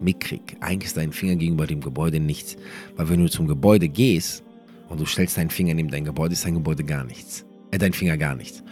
mickrig, 0.00 0.56
eigentlich 0.60 0.88
ist 0.88 0.96
dein 0.96 1.12
Finger 1.12 1.36
gegenüber 1.36 1.66
dem 1.66 1.80
Gebäude 1.80 2.20
nichts. 2.20 2.56
Weil 2.96 3.08
wenn 3.08 3.20
du 3.20 3.30
zum 3.30 3.46
Gebäude 3.46 3.88
gehst, 3.88 4.42
und 4.88 5.00
du 5.00 5.06
stellst 5.06 5.36
deinen 5.36 5.50
Finger 5.50 5.74
neben 5.74 5.90
dein 5.90 6.04
Gebäude, 6.04 6.32
ist 6.32 6.44
dein 6.44 6.54
Gebäude 6.54 6.84
gar 6.84 7.04
nichts. 7.04 7.44
Äh, 7.70 7.78
dein 7.78 7.92
Finger 7.92 8.16
gar 8.16 8.34
nichts. 8.34 8.62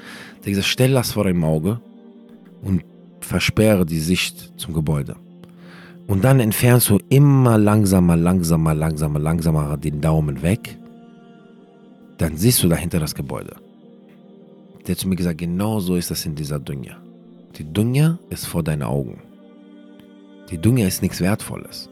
Der 0.45 0.51
gesagt, 0.51 0.69
stell 0.69 0.93
das 0.93 1.13
vor 1.13 1.25
deinem 1.25 1.45
Auge 1.45 1.81
und 2.63 2.85
versperre 3.21 3.85
die 3.87 4.01
Sicht 4.01 4.53
zum 4.57 4.75
Gebäude. 4.75 5.17
Und 6.07 6.23
dann 6.23 6.39
entfernst 6.39 6.91
du 6.91 6.99
immer 7.09 7.57
langsamer, 7.57 8.17
langsamer, 8.17 8.75
langsamer, 8.75 9.19
langsamer 9.19 9.77
den 9.77 10.01
Daumen 10.01 10.43
weg. 10.43 10.79
Dann 12.19 12.37
siehst 12.37 12.63
du 12.63 12.69
dahinter 12.69 13.01
das 13.01 13.15
Gebäude. 13.15 13.57
Der 14.87 14.95
hat 14.95 14.99
zu 14.99 15.09
mir 15.09 15.17
gesagt, 15.17 15.39
genau 15.39 15.81
so 15.81 15.97
ist 15.97 16.11
das 16.11 16.27
in 16.27 16.35
dieser 16.35 16.61
Dunja. 16.61 16.97
Die 17.57 17.65
Dunja 17.65 18.19
ist 18.29 18.47
vor 18.47 18.63
deinen 18.63 18.83
Augen. 18.83 19.19
Die 20.55 20.61
Dunja 20.61 20.87
ist 20.87 21.03
nichts 21.03 21.21
Wertvolles. 21.21 21.89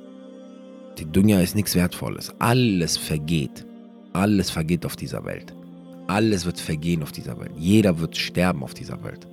Die 0.97 1.05
Dunja 1.05 1.41
ist 1.41 1.57
nichts 1.57 1.75
Wertvolles. 1.75 2.33
Alles 2.39 2.97
vergeht. 2.97 3.67
alles 4.13 4.51
vergeht 4.51 4.87
auf 4.87 4.95
dieser 4.95 5.25
Welt. 5.25 5.53
Alles 6.07 6.47
wird 6.47 6.61
vergehen 6.61 7.03
auf 7.03 7.11
dieser 7.11 7.41
Welt. 7.41 7.51
Jeder 7.59 7.99
wird 7.99 8.17
sterben 8.17 8.63
auf 8.63 8.73
dieser 8.73 9.03
Welt. 9.03 9.27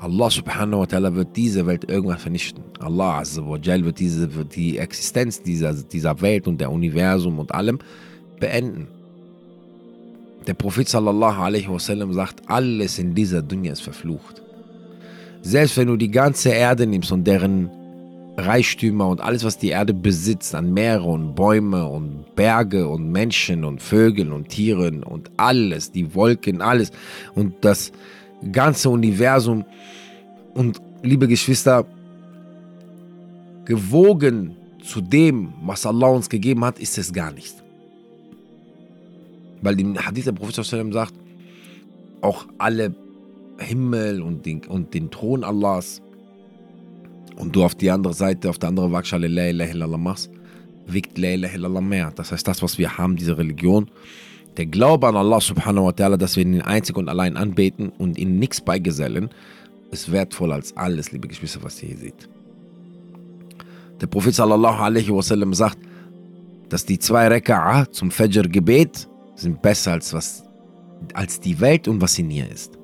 Allah 0.00 0.28
subhanahu 0.30 0.80
wa 0.80 0.84
ta'ala 0.84 1.14
wird 1.14 1.36
diese 1.36 1.64
Welt 1.64 1.88
irgendwann 1.88 2.18
vernichten. 2.18 2.64
Allah 2.80 3.18
azza 3.20 3.46
wa 3.46 3.56
jal 3.56 3.84
wird, 3.84 4.00
diese, 4.00 4.34
wird 4.34 4.56
die 4.56 4.78
Existenz 4.78 5.40
dieser, 5.40 5.72
dieser 5.72 6.20
Welt 6.20 6.48
und 6.48 6.60
der 6.60 6.72
Universum 6.72 7.38
und 7.38 7.54
allem 7.54 7.78
beenden. 8.40 8.88
Der 10.48 10.54
Prophet 10.54 10.88
sallallahu 10.88 11.40
alaihi 11.40 11.68
wasallam 11.68 12.12
sagt, 12.12 12.42
alles 12.48 12.98
in 12.98 13.14
dieser 13.14 13.42
Dunya 13.42 13.70
ist 13.74 13.82
verflucht. 13.82 14.42
Selbst 15.42 15.76
wenn 15.76 15.86
du 15.86 15.96
die 15.96 16.10
ganze 16.10 16.48
Erde 16.48 16.84
nimmst 16.84 17.12
und 17.12 17.24
deren 17.24 17.70
Reichtümer 18.36 19.08
und 19.08 19.20
alles, 19.20 19.44
was 19.44 19.58
die 19.58 19.68
Erde 19.68 19.94
besitzt, 19.94 20.54
an 20.54 20.72
Meere 20.74 21.04
und 21.04 21.34
Bäume 21.34 21.86
und 21.86 22.34
Berge 22.34 22.86
und 22.88 23.10
Menschen 23.10 23.64
und 23.64 23.80
Vögeln 23.80 24.32
und 24.32 24.48
Tieren 24.48 25.02
und 25.02 25.30
alles, 25.36 25.90
die 25.90 26.14
Wolken, 26.14 26.60
alles 26.60 26.92
und 27.34 27.54
das 27.62 27.92
ganze 28.52 28.90
Universum 28.90 29.64
und 30.54 30.80
liebe 31.02 31.28
Geschwister, 31.28 31.86
gewogen 33.64 34.56
zu 34.84 35.00
dem, 35.00 35.52
was 35.62 35.86
Allah 35.86 36.08
uns 36.08 36.28
gegeben 36.28 36.64
hat, 36.64 36.78
ist 36.78 36.98
es 36.98 37.12
gar 37.12 37.32
nicht. 37.32 37.54
Weil 39.62 39.80
im 39.80 39.98
Hadith 39.98 40.26
der 40.26 40.32
Prophet 40.32 40.54
sagt, 40.64 41.14
auch 42.20 42.46
alle 42.58 42.94
Himmel 43.58 44.22
und 44.22 44.46
den, 44.46 44.64
und 44.66 44.94
den 44.94 45.10
Thron 45.10 45.42
Allahs 45.42 46.02
und 47.36 47.54
du 47.54 47.64
auf 47.64 47.74
die 47.74 47.90
andere 47.90 48.14
Seite, 48.14 48.48
auf 48.50 48.58
der 48.58 48.70
anderen 48.70 48.92
Waagschale 48.92 49.28
La 49.28 49.48
ilaha 49.48 49.70
illallah 49.70 49.98
machst, 49.98 50.30
wiegt 50.86 51.18
La 51.18 51.30
ilaha 51.30 51.54
illallah 51.54 51.80
mehr. 51.80 52.12
Das 52.14 52.32
heißt, 52.32 52.46
das, 52.46 52.62
was 52.62 52.78
wir 52.78 52.96
haben, 52.98 53.16
diese 53.16 53.36
Religion, 53.36 53.90
der 54.56 54.66
Glaube 54.66 55.06
an 55.06 55.16
Allah 55.16 55.40
subhanahu 55.40 55.86
wa 55.86 55.90
ta'ala, 55.90 56.16
dass 56.16 56.36
wir 56.36 56.42
ihn 56.42 56.62
einzig 56.62 56.96
und 56.96 57.08
allein 57.08 57.36
anbeten 57.36 57.90
und 57.98 58.18
ihm 58.18 58.38
nichts 58.38 58.60
beigesellen, 58.60 59.28
ist 59.90 60.10
wertvoller 60.10 60.54
als 60.54 60.76
alles, 60.76 61.12
liebe 61.12 61.28
Geschwister, 61.28 61.62
was 61.62 61.82
ihr 61.82 61.90
hier 61.90 61.98
seht. 61.98 62.28
Der 64.00 64.06
Prophet 64.06 64.34
sallallahu 64.34 64.82
alaihi 64.82 65.12
wasallam 65.12 65.54
sagt, 65.54 65.78
dass 66.68 66.84
die 66.84 66.98
zwei 66.98 67.28
Reka'a 67.28 67.90
zum 67.90 68.10
Fajr-Gebet 68.10 69.08
sind 69.36 69.62
besser 69.62 69.92
als, 69.92 70.12
was, 70.12 70.42
als 71.14 71.38
die 71.40 71.60
Welt 71.60 71.86
und 71.86 72.00
was 72.00 72.18
in 72.18 72.30
ihr 72.30 72.50
ist. 72.50 72.78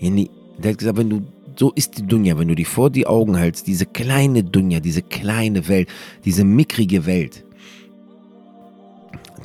Der 0.00 0.70
hat 0.70 0.78
gesagt, 0.78 0.98
wenn 0.98 1.10
du 1.10 1.22
so 1.56 1.72
ist 1.74 1.98
die 1.98 2.06
Dunja, 2.06 2.38
wenn 2.38 2.48
du 2.48 2.54
die 2.54 2.64
vor 2.64 2.90
die 2.90 3.06
Augen 3.06 3.36
hältst, 3.36 3.66
diese 3.66 3.86
kleine 3.86 4.42
Dunja, 4.42 4.80
diese 4.80 5.02
kleine 5.02 5.68
Welt, 5.68 5.88
diese 6.24 6.44
mickrige 6.44 7.06
Welt. 7.06 7.44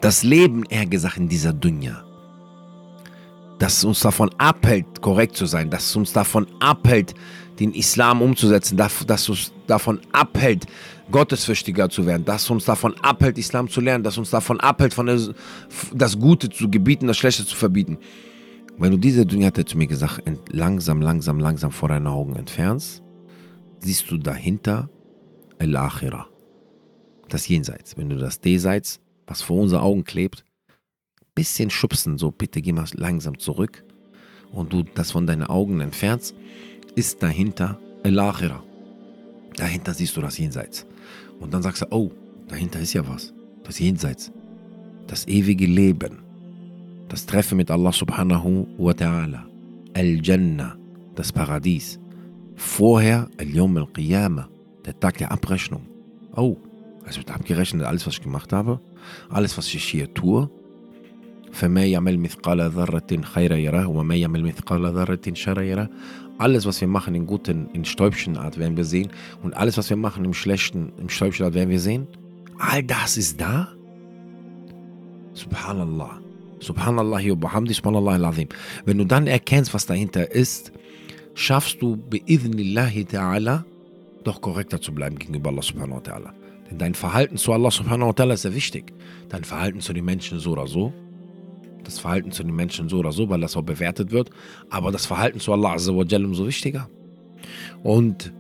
Das 0.02 0.24
Leben, 0.24 0.64
eher 0.70 0.86
gesagt, 0.86 1.18
in 1.18 1.28
dieser 1.28 1.54
Dunja. 1.54 2.04
Das 3.60 3.84
uns 3.84 4.00
davon 4.00 4.30
abhält, 4.38 5.02
korrekt 5.02 5.36
zu 5.36 5.46
sein, 5.46 5.70
das 5.70 5.94
uns 5.96 6.14
davon 6.14 6.48
abhält, 6.62 7.14
den 7.60 7.74
Islam 7.74 8.22
umzusetzen, 8.22 8.78
das 8.78 9.28
uns 9.28 9.52
davon 9.68 10.00
abhält, 10.14 10.66
gottesfürchtiger 11.12 11.90
zu 11.90 12.06
werden, 12.06 12.24
das 12.24 12.50
uns 12.50 12.64
davon 12.64 12.96
abhält, 13.02 13.38
Islam 13.38 13.68
zu 13.68 13.82
lernen, 13.82 14.04
das 14.04 14.18
uns 14.18 14.30
davon 14.30 14.60
abhält, 14.62 14.94
von 14.94 15.08
das 15.94 16.20
Gute 16.20 16.50
zu 16.50 16.70
gebieten, 16.70 17.08
das 17.08 17.18
Schlechte 17.18 17.46
zu 17.46 17.56
verbieten. 17.56 17.98
Wenn 18.80 18.92
du 18.92 18.98
diese 18.98 19.26
Dinge, 19.26 19.46
hat 19.46 19.58
er 19.58 19.66
zu 19.66 19.78
mir 19.78 19.88
gesagt, 19.88 20.24
langsam, 20.52 21.02
langsam, 21.02 21.38
langsam 21.38 21.72
vor 21.72 21.90
deinen 21.90 22.08
Augen 22.08 22.38
entfernst, 22.38 23.04
siehst 23.80 24.10
du 24.10 24.18
dahinter 24.18 24.90
Al-Akhirah. 25.60 26.28
Das 27.28 27.46
Jenseits. 27.50 27.98
Wenn 27.98 28.10
du 28.10 28.16
das 28.16 28.40
Diesseits, 28.40 29.02
was 29.28 29.42
vor 29.42 29.62
unseren 29.62 29.82
Augen 29.82 30.06
klebt, 30.06 30.46
bisschen 31.36 31.70
schubsen, 31.70 32.18
so 32.18 32.32
bitte 32.32 32.62
geh 32.62 32.72
mal 32.72 32.86
langsam 32.94 33.38
zurück 33.38 33.84
und 34.54 34.72
du 34.72 34.84
das 34.84 35.12
von 35.12 35.28
deinen 35.28 35.44
Augen 35.44 35.82
entfernst, 35.82 36.34
ist 36.96 37.22
dahinter 37.22 37.78
Al-Akhirah. 38.06 38.64
Dahinter 39.58 39.94
siehst 39.94 40.16
du 40.16 40.22
das 40.22 40.38
Jenseits. 40.38 40.86
Und 41.42 41.54
dann 41.54 41.64
sagst 41.64 41.82
du, 41.82 41.88
oh, 41.92 42.12
dahinter 42.48 42.80
ist 42.80 42.94
ja 42.94 43.06
was. 43.06 43.34
Das 43.66 43.78
Jenseits. 43.78 44.32
Das 45.06 45.28
ewige 45.28 45.66
Leben 45.66 46.29
das 47.10 47.26
Treffen 47.26 47.58
mit 47.58 47.70
Allah 47.72 47.92
subhanahu 47.92 48.68
wa 48.78 48.92
ta'ala, 48.92 49.42
Al-Jannah, 49.96 50.78
das 51.16 51.34
Paradies. 51.34 52.00
Vorher 52.56 53.28
Al-Yawm 53.38 53.78
al-Qiyamah, 53.78 54.48
der 54.86 55.00
Tag 55.00 55.18
der 55.18 55.32
Abrechnung. 55.32 55.82
Oh, 56.36 56.58
es 57.06 57.18
wird 57.18 57.32
abgerechnet, 57.32 57.84
alles, 57.84 58.06
was 58.06 58.14
ich 58.14 58.22
gemacht 58.22 58.54
habe, 58.54 58.80
alles, 59.30 59.58
was 59.58 59.74
ich 59.74 59.84
hier 59.84 60.14
tue. 60.14 60.50
Alles, 66.38 66.66
was 66.66 66.82
wir 66.82 66.88
machen 66.88 67.16
im 67.16 67.26
guten, 67.26 67.70
in 67.74 67.86
Stäubchenart 67.86 68.58
werden 68.60 68.78
wir 68.78 68.86
sehen. 68.86 69.10
Und 69.42 69.58
alles, 69.58 69.78
was 69.78 69.90
wir 69.90 69.98
machen 69.98 70.26
im 70.26 70.36
schlechten, 70.36 70.94
im 70.98 71.10
Stäubchenart 71.10 71.56
werden 71.56 71.72
wir 71.72 71.80
sehen. 71.80 72.08
All 72.60 72.84
das 72.84 73.18
ist 73.18 73.42
da. 73.42 73.70
Subhanallah. 75.34 76.29
Subhanallah 76.60 77.24
wa 77.30 77.36
bihamdi, 77.36 77.74
subhanallah 77.74 78.14
al-azim. 78.14 78.50
Wenn 78.86 78.98
du 78.98 79.06
dann 79.06 79.28
erkennst, 79.28 79.74
was 79.74 79.86
dahinter 79.86 80.32
ist, 80.32 80.72
schaffst 81.34 81.82
du 81.82 81.96
bi'idhnillahi 81.96 83.06
ta'ala 83.06 83.66
doch 84.24 84.42
korrekter 84.42 84.82
zu 84.82 84.94
bleiben 84.94 85.18
gegenüber 85.18 85.50
Allah 85.50 85.62
subhanahu 85.62 85.98
wa 85.98 86.02
ta'ala. 86.02 86.34
Denn 86.70 86.78
dein 86.78 86.94
Verhalten 86.94 87.38
zu 87.38 87.54
Allah 87.54 87.72
subhanahu 87.72 88.10
wa 88.10 88.14
ta'ala 88.14 88.34
ist 88.34 88.44
sehr 88.44 88.54
wichtig. 88.54 88.94
Dein 89.30 89.44
Verhalten 89.44 89.80
zu 89.80 89.94
den 89.94 90.06
Menschen 90.06 90.40
so 90.40 90.52
oder 90.52 90.68
so. 90.68 90.94
Das 91.84 92.00
Verhalten 92.00 92.32
zu 92.32 92.44
den 92.44 92.56
Menschen 92.56 92.90
so 92.90 92.98
oder 92.98 93.12
so, 93.12 93.30
weil 93.30 93.42
das 93.42 93.56
auch 93.56 93.64
bewertet 93.64 94.12
wird. 94.12 94.30
Aber 94.70 94.92
das 94.92 95.06
Verhalten 95.06 95.40
zu 95.40 95.54
Allah 95.54 95.74
azza 95.74 95.92
umso 95.92 96.46
wichtiger. 96.46 96.90
Und 97.84 98.34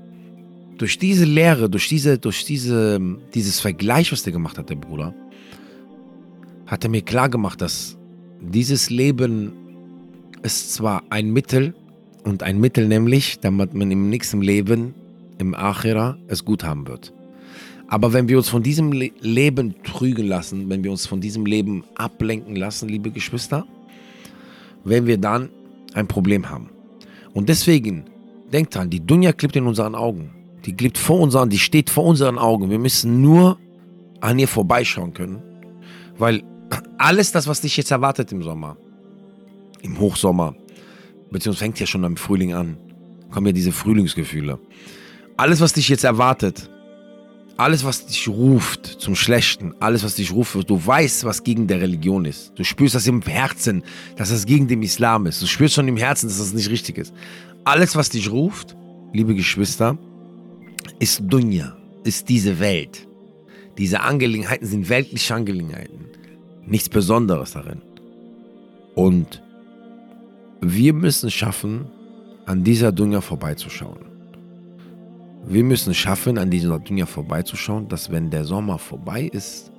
durch 0.77 0.97
diese 0.97 1.25
Lehre, 1.25 1.69
durch, 1.69 1.87
diese, 1.87 2.17
durch 2.17 2.45
diese, 2.45 2.99
dieses 3.33 3.59
Vergleich, 3.59 4.11
was 4.11 4.23
der 4.23 4.33
gemacht 4.33 4.57
hat, 4.57 4.69
der 4.69 4.75
Bruder, 4.75 5.13
hat 6.67 6.83
er 6.83 6.89
mir 6.89 7.01
klar 7.01 7.29
gemacht, 7.29 7.61
dass 7.61 7.97
dieses 8.41 8.89
Leben 8.89 9.53
ist 10.43 10.73
zwar 10.73 11.03
ein 11.09 11.31
Mittel 11.31 11.73
und 12.23 12.43
ein 12.43 12.59
Mittel 12.59 12.87
nämlich, 12.87 13.39
damit 13.39 13.73
man 13.73 13.91
im 13.91 14.09
nächsten 14.09 14.41
Leben, 14.41 14.93
im 15.37 15.55
Achira, 15.55 16.17
es 16.27 16.45
gut 16.45 16.63
haben 16.63 16.87
wird. 16.87 17.13
Aber 17.87 18.13
wenn 18.13 18.29
wir 18.29 18.37
uns 18.37 18.49
von 18.49 18.61
diesem 18.61 18.91
Le 18.91 19.11
Leben 19.19 19.75
trügen 19.83 20.27
lassen, 20.27 20.69
wenn 20.69 20.83
wir 20.83 20.91
uns 20.91 21.07
von 21.07 21.21
diesem 21.21 21.45
Leben 21.45 21.83
ablenken 21.95 22.55
lassen, 22.55 22.87
liebe 22.87 23.09
Geschwister, 23.09 23.65
werden 24.83 25.07
wir 25.07 25.17
dann 25.17 25.49
ein 25.93 26.07
Problem 26.07 26.49
haben. 26.49 26.69
Und 27.33 27.49
deswegen, 27.49 28.05
denkt 28.53 28.75
dran, 28.75 28.89
die 28.89 28.99
Dunja 28.99 29.33
klebt 29.33 29.55
in 29.55 29.65
unseren 29.65 29.95
Augen. 29.95 30.31
Die 30.65 30.75
klebt 30.75 30.97
vor 30.97 31.19
unseren, 31.19 31.49
die 31.49 31.57
steht 31.57 31.89
vor 31.89 32.05
unseren 32.05 32.37
Augen. 32.37 32.69
Wir 32.69 32.79
müssen 32.79 33.21
nur 33.21 33.57
an 34.21 34.37
ihr 34.37 34.47
vorbeischauen 34.47 35.13
können. 35.13 35.41
Weil 36.17 36.43
alles 36.97 37.31
das, 37.31 37.47
was 37.47 37.61
dich 37.61 37.77
jetzt 37.77 37.91
erwartet 37.91 38.31
im 38.31 38.43
Sommer, 38.43 38.77
im 39.81 39.99
Hochsommer, 39.99 40.55
beziehungsweise 41.31 41.65
fängt 41.65 41.79
ja 41.79 41.87
schon 41.87 42.05
am 42.05 42.17
Frühling 42.17 42.53
an, 42.53 42.77
kommen 43.31 43.47
ja 43.47 43.53
diese 43.53 43.71
Frühlingsgefühle. 43.71 44.59
Alles, 45.37 45.61
was 45.61 45.73
dich 45.73 45.87
jetzt 45.89 46.03
erwartet, 46.03 46.69
alles, 47.57 47.83
was 47.83 48.05
dich 48.05 48.27
ruft 48.27 48.85
zum 48.85 49.15
Schlechten, 49.15 49.73
alles, 49.79 50.03
was 50.03 50.15
dich 50.15 50.31
ruft, 50.31 50.69
du 50.69 50.85
weißt, 50.85 51.25
was 51.25 51.43
gegen 51.43 51.67
der 51.67 51.81
Religion 51.81 52.25
ist. 52.25 52.53
Du 52.55 52.63
spürst 52.63 52.95
das 52.95 53.07
im 53.07 53.21
Herzen, 53.21 53.83
dass 54.15 54.29
es 54.29 54.45
gegen 54.45 54.67
den 54.67 54.81
Islam 54.81 55.25
ist. 55.25 55.41
Du 55.41 55.45
spürst 55.45 55.75
schon 55.75 55.87
im 55.87 55.97
Herzen, 55.97 56.27
dass 56.27 56.37
das 56.37 56.53
nicht 56.53 56.69
richtig 56.69 56.97
ist. 56.97 57.13
Alles, 57.65 57.95
was 57.95 58.09
dich 58.09 58.31
ruft, 58.31 58.75
liebe 59.13 59.35
Geschwister, 59.35 59.97
ist 60.99 61.21
Dunja, 61.25 61.77
ist 62.03 62.29
diese 62.29 62.59
Welt. 62.59 63.07
Diese 63.77 64.01
Angelegenheiten 64.01 64.65
sind 64.65 64.89
weltliche 64.89 65.35
Angelegenheiten 65.35 66.09
nichts 66.69 66.89
Besonderes 66.89 67.53
darin. 67.53 67.81
Und 68.95 69.41
wir 70.61 70.93
müssen 70.93 71.31
schaffen, 71.31 71.85
an 72.45 72.63
dieser 72.63 72.91
Dunja 72.91 73.21
vorbeizuschauen. 73.21 73.99
Wir 75.45 75.63
müssen 75.63 75.93
schaffen, 75.93 76.37
an 76.37 76.49
dieser 76.49 76.79
Dunja 76.79 77.05
vorbeizuschauen, 77.05 77.87
dass 77.87 78.11
wenn 78.11 78.29
der 78.29 78.43
Sommer 78.43 78.77
vorbei 78.77 79.29
ist 79.31 79.71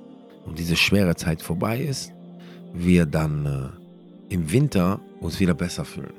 und 0.45 0.57
diese 0.57 0.75
schwere 0.75 1.15
Zeit 1.15 1.41
vorbei 1.41 1.81
ist, 1.81 2.13
wir 2.73 3.05
dann 3.05 3.45
äh, 3.45 4.33
im 4.33 4.51
Winter 4.51 4.99
uns 5.19 5.39
wieder 5.39 5.53
besser 5.53 5.85
fühlen. 5.85 6.13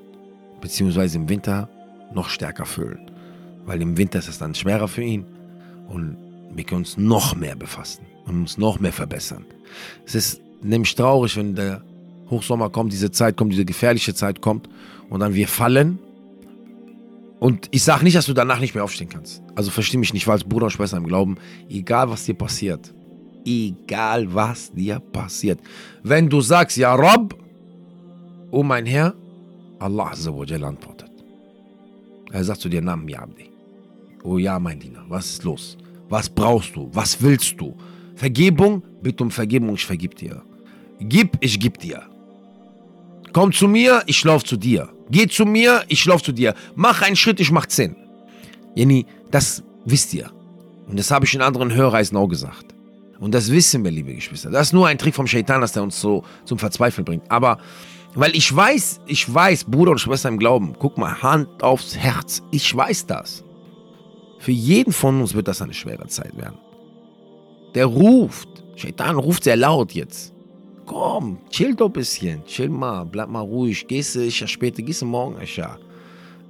Beziehungsweise 0.60 1.16
im 1.18 1.28
Winter 1.28 1.68
noch 2.14 2.28
stärker 2.28 2.66
fühlen. 2.66 3.10
Weil 3.64 3.80
im 3.80 3.96
Winter 3.96 4.18
ist 4.18 4.28
es 4.28 4.38
dann 4.38 4.54
schwerer 4.54 4.88
für 4.88 5.02
ihn 5.02 5.24
und 5.88 6.16
wir 6.54 6.64
können 6.64 6.82
uns 6.82 6.98
noch 6.98 7.34
mehr 7.34 7.56
befassen 7.56 8.04
und 8.26 8.40
uns 8.40 8.58
noch 8.58 8.78
mehr 8.78 8.92
verbessern. 8.92 9.44
Es 10.04 10.14
ist 10.14 10.40
nämlich 10.64 10.94
traurig, 10.94 11.36
wenn 11.36 11.54
der 11.54 11.82
Hochsommer 12.30 12.70
kommt, 12.70 12.92
diese 12.92 13.10
Zeit 13.10 13.36
kommt, 13.36 13.52
diese 13.52 13.64
gefährliche 13.64 14.14
Zeit 14.14 14.40
kommt 14.40 14.68
und 15.08 15.20
dann 15.20 15.34
wir 15.34 15.48
fallen. 15.48 15.98
Und 17.38 17.68
ich 17.72 17.82
sage 17.82 18.04
nicht, 18.04 18.16
dass 18.16 18.26
du 18.26 18.34
danach 18.34 18.60
nicht 18.60 18.74
mehr 18.74 18.84
aufstehen 18.84 19.08
kannst. 19.08 19.42
Also 19.54 19.70
verstehe 19.70 19.98
mich 19.98 20.14
nicht, 20.14 20.26
weil 20.26 20.34
als 20.34 20.44
Bruder 20.44 20.66
und 20.66 20.70
Schwester 20.70 20.96
im 20.96 21.06
Glauben, 21.06 21.36
egal 21.68 22.08
was 22.08 22.24
dir 22.24 22.34
passiert, 22.34 22.94
egal 23.44 24.32
was 24.32 24.72
dir 24.72 25.00
passiert. 25.00 25.60
Wenn 26.02 26.28
du 26.28 26.40
sagst, 26.40 26.76
ja 26.76 26.94
Rob, 26.94 27.36
oh 28.50 28.62
mein 28.62 28.86
Herr, 28.86 29.14
Allah 29.78 30.10
Azzawajal 30.10 30.62
antwortet. 30.64 31.10
Er 32.30 32.44
sagt 32.44 32.60
zu 32.60 32.68
dir, 32.68 32.80
Namen 32.80 33.08
ja 33.08 33.20
Abdi. 33.20 33.50
Oh 34.22 34.38
ja, 34.38 34.58
mein 34.58 34.78
Diener, 34.78 35.04
was 35.08 35.26
ist 35.26 35.44
los? 35.44 35.76
Was 36.08 36.30
brauchst 36.30 36.76
du? 36.76 36.88
Was 36.92 37.20
willst 37.20 37.60
du? 37.60 37.74
Vergebung? 38.14 38.82
Bitte 39.02 39.24
um 39.24 39.30
Vergebung, 39.30 39.74
ich 39.74 39.84
vergib 39.84 40.14
dir. 40.14 40.42
Gib, 41.04 41.36
ich 41.40 41.58
gib 41.58 41.78
dir. 41.78 42.02
Komm 43.32 43.52
zu 43.52 43.66
mir, 43.66 44.02
ich 44.06 44.22
lauf 44.24 44.44
zu 44.44 44.56
dir. 44.56 44.88
Geh 45.10 45.26
zu 45.26 45.44
mir, 45.44 45.84
ich 45.88 46.04
lauf 46.04 46.22
zu 46.22 46.32
dir. 46.32 46.54
Mach 46.74 47.02
einen 47.02 47.16
Schritt, 47.16 47.40
ich 47.40 47.50
mach 47.50 47.66
zehn. 47.66 47.96
Jenny, 48.74 49.06
das 49.30 49.62
wisst 49.84 50.14
ihr. 50.14 50.30
Und 50.86 50.98
das 50.98 51.10
habe 51.10 51.24
ich 51.24 51.34
in 51.34 51.42
anderen 51.42 51.74
Hörreisen 51.74 52.16
auch 52.16 52.28
gesagt. 52.28 52.74
Und 53.18 53.32
das 53.32 53.50
wissen 53.50 53.84
wir, 53.84 53.90
liebe 53.90 54.14
Geschwister. 54.14 54.50
Das 54.50 54.68
ist 54.68 54.72
nur 54.72 54.88
ein 54.88 54.98
Trick 54.98 55.14
vom 55.14 55.26
Shaitan, 55.26 55.60
dass 55.60 55.72
der 55.72 55.82
uns 55.82 56.00
so 56.00 56.24
zum 56.44 56.58
Verzweifeln 56.58 57.04
bringt. 57.04 57.30
Aber 57.30 57.58
weil 58.14 58.34
ich 58.36 58.54
weiß, 58.54 59.00
ich 59.06 59.32
weiß, 59.32 59.64
Bruder 59.64 59.92
und 59.92 59.98
Schwester 59.98 60.28
im 60.28 60.38
Glauben, 60.38 60.74
guck 60.78 60.98
mal, 60.98 61.22
Hand 61.22 61.62
aufs 61.62 61.96
Herz. 61.96 62.42
Ich 62.50 62.74
weiß 62.74 63.06
das. 63.06 63.44
Für 64.38 64.52
jeden 64.52 64.92
von 64.92 65.20
uns 65.20 65.34
wird 65.34 65.48
das 65.48 65.62
eine 65.62 65.72
schwere 65.72 66.06
Zeit 66.08 66.36
werden. 66.36 66.58
Der 67.74 67.86
ruft. 67.86 68.48
Shaitan 68.76 69.16
ruft 69.16 69.44
sehr 69.44 69.56
laut 69.56 69.92
jetzt. 69.92 70.32
Komm, 70.86 71.38
chill 71.50 71.74
doch 71.74 71.86
ein 71.86 71.92
bisschen. 71.92 72.44
Chill 72.44 72.68
mal, 72.68 73.04
bleib 73.04 73.28
mal 73.28 73.40
ruhig. 73.40 73.86
Gehst 73.86 74.14
du 74.14 74.24
Isha 74.24 74.46
später, 74.46 74.82
gehst 74.82 75.02
du 75.02 75.06
morgen 75.06 75.40
Isha. 75.40 75.78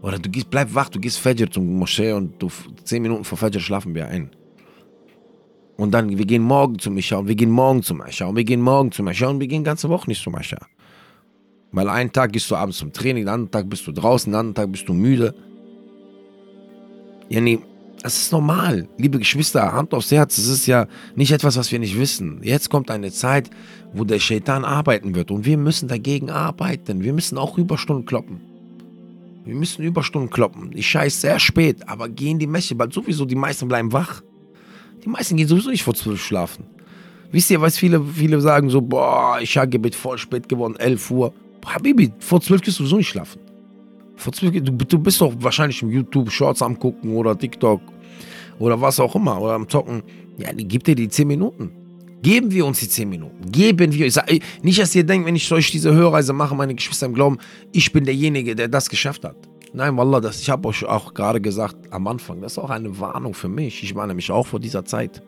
Oder 0.03 0.19
du 0.19 0.29
gehst, 0.29 0.51
bleib 0.51 0.75
wach, 0.75 0.89
du 0.89 0.99
gehst 0.99 1.19
Fajr 1.19 1.51
zum 1.51 1.79
Moschee 1.79 2.13
und 2.13 2.43
du 2.43 2.49
zehn 2.85 3.03
Minuten 3.03 3.25
vor 3.25 3.39
Fajr 3.39 3.61
schlafen 3.61 3.95
wir 3.95 4.09
ein. 4.09 4.31
Und 5.77 5.93
dann, 5.93 6.17
wir 6.17 6.27
gehen 6.27 6.43
morgen 6.43 6.79
zum 6.79 6.97
Isha 6.99 7.17
und 7.17 7.29
wir 7.29 7.35
gehen 7.35 7.51
morgen 7.51 7.83
zum 7.83 8.03
Isha 8.03 8.27
und 8.27 8.37
wir 8.37 8.45
gehen 8.45 8.61
morgen 8.61 8.91
zum 8.91 9.09
Isha 9.09 9.29
und 9.29 9.41
wir 9.41 9.47
gehen 9.47 9.65
ganze 9.65 9.89
Woche 9.89 10.09
nicht 10.09 10.23
zum 10.23 10.35
Isha. 10.35 10.59
Weil 11.73 11.89
einen 11.89 12.13
Tag 12.13 12.33
gehst 12.33 12.51
du 12.51 12.57
abends 12.57 12.79
zum 12.79 12.93
Training, 12.93 13.25
den 13.25 13.29
anderen 13.29 13.51
Tag 13.51 13.69
bist 13.69 13.87
du 13.87 13.93
draußen, 13.93 14.31
den 14.31 14.39
anderen 14.39 14.55
Tag 14.55 14.73
bist 14.73 14.89
du 14.89 14.93
müde. 14.93 15.35
Ja, 17.29 17.41
nee, 17.41 17.61
das 18.03 18.19
ist 18.19 18.33
normal. 18.33 18.89
Liebe 18.99 19.19
Geschwister, 19.19 19.73
Hand 19.73 19.95
aufs 19.95 20.11
Herz, 20.11 20.37
das 20.37 20.49
ist 20.49 20.67
ja 20.67 20.89
nicht 21.15 21.31
etwas, 21.31 21.57
was 21.57 21.71
wir 21.71 21.79
nicht 21.79 21.97
wissen. 21.97 22.41
Jetzt 22.43 22.69
kommt 22.69 22.91
eine 22.91 23.13
Zeit, 23.13 23.49
wo 23.93 24.05
der 24.05 24.19
Shaitan 24.19 24.65
arbeiten 24.65 25.15
wird 25.15 25.31
und 25.31 25.45
wir 25.45 25.57
müssen 25.57 25.89
dagegen 25.89 26.29
arbeiten. 26.29 27.03
Wir 27.03 27.13
müssen 27.13 27.39
auch 27.39 27.57
Überstunden 27.59 28.05
kloppen. 28.05 28.41
Wir 29.45 29.55
müssen 29.55 29.83
Überstunden 29.83 30.31
kloppen. 30.31 30.71
Ich 30.75 30.89
scheiß 30.89 31.21
sehr 31.21 31.39
spät, 31.39 31.89
aber 31.89 32.09
gehen 32.09 32.39
die 32.39 32.47
Mesche 32.47 32.75
bald 32.75 32.93
sowieso, 32.93 33.25
die 33.25 33.37
meisten 33.37 33.69
bleiben 33.69 33.93
wach. 33.93 34.23
Die 35.05 35.09
meisten 35.09 35.37
gehen 35.37 35.49
sowieso 35.49 35.71
nicht 35.71 35.85
vor 35.85 35.95
zwölf 35.95 36.23
schlafen. 36.23 36.65
Wisst 37.31 37.51
ihr, 37.51 37.61
was 37.61 37.79
viele, 37.79 38.03
viele 38.05 38.41
sagen 38.41 38.69
so, 38.69 38.81
boah, 38.81 39.39
ich 39.41 39.57
habe 39.57 39.69
Gebet 39.69 39.95
voll 39.95 40.19
spät 40.19 40.49
geworden, 40.49 40.77
11 40.77 41.11
Uhr. 41.11 41.33
Habibi, 41.65 42.13
vor 42.19 42.41
zwölf 42.41 42.63
gehst 42.63 42.79
du 42.79 42.83
sowieso 42.83 42.97
nicht 42.97 43.09
schlafen. 43.09 43.41
Du, 44.25 44.51
du 44.51 44.99
bist 44.99 45.21
doch 45.21 45.33
wahrscheinlich 45.39 45.83
im 45.83 45.91
YouTube 45.91 46.31
Shorts 46.31 46.63
am 46.63 46.79
gucken 46.79 47.15
oder 47.15 47.37
TikTok 47.37 47.81
oder 48.59 48.81
was 48.81 49.01
auch 49.01 49.15
immer 49.15 49.41
oder 49.41 49.55
am 49.55 49.69
Zocken. 49.69 50.03
Ja, 50.39 50.51
gib 50.55 50.85
dir 50.85 50.95
die 50.95 51.09
zehn 51.09 51.29
Minuten. 51.29 51.71
Geben 52.23 52.53
wir 52.53 52.65
uns 52.65 52.79
die 52.79 52.89
zehn 52.89 53.09
Minuten. 53.09 53.51
Geben 53.51 53.93
wir. 53.93 54.07
Ich 54.07 54.15
sag, 54.15 54.31
nicht, 54.63 54.79
dass 54.79 54.95
ihr 54.95 55.05
denkt, 55.05 55.27
wenn 55.27 55.35
ich 55.35 55.51
euch 55.53 55.73
diese 55.73 55.93
Hörreise 55.93 56.33
mache, 56.33 56.55
meine 56.55 56.75
Geschwister 56.75 57.07
im 57.07 57.15
Glauben, 57.15 57.39
ich 57.73 57.93
bin 57.93 58.05
derjenige, 58.05 58.55
der 58.55 58.69
das 58.69 58.89
geschafft 58.89 59.25
hat. 59.25 59.37
Nein, 59.75 59.97
Wallah, 59.97 60.21
das, 60.21 60.41
ich 60.41 60.49
habe 60.49 60.69
euch 60.69 60.85
auch 60.85 61.15
gerade 61.15 61.41
gesagt 61.41 61.77
am 61.91 62.07
Anfang, 62.07 62.41
das 62.41 62.53
ist 62.53 62.59
auch 62.59 62.71
eine 62.71 62.99
Warnung 63.01 63.35
für 63.35 63.49
mich. 63.49 63.83
Ich 63.83 63.95
warne 63.95 64.15
mich 64.15 64.31
auch 64.31 64.47
vor 64.47 64.61
dieser 64.61 64.85
Zeit. 64.85 65.23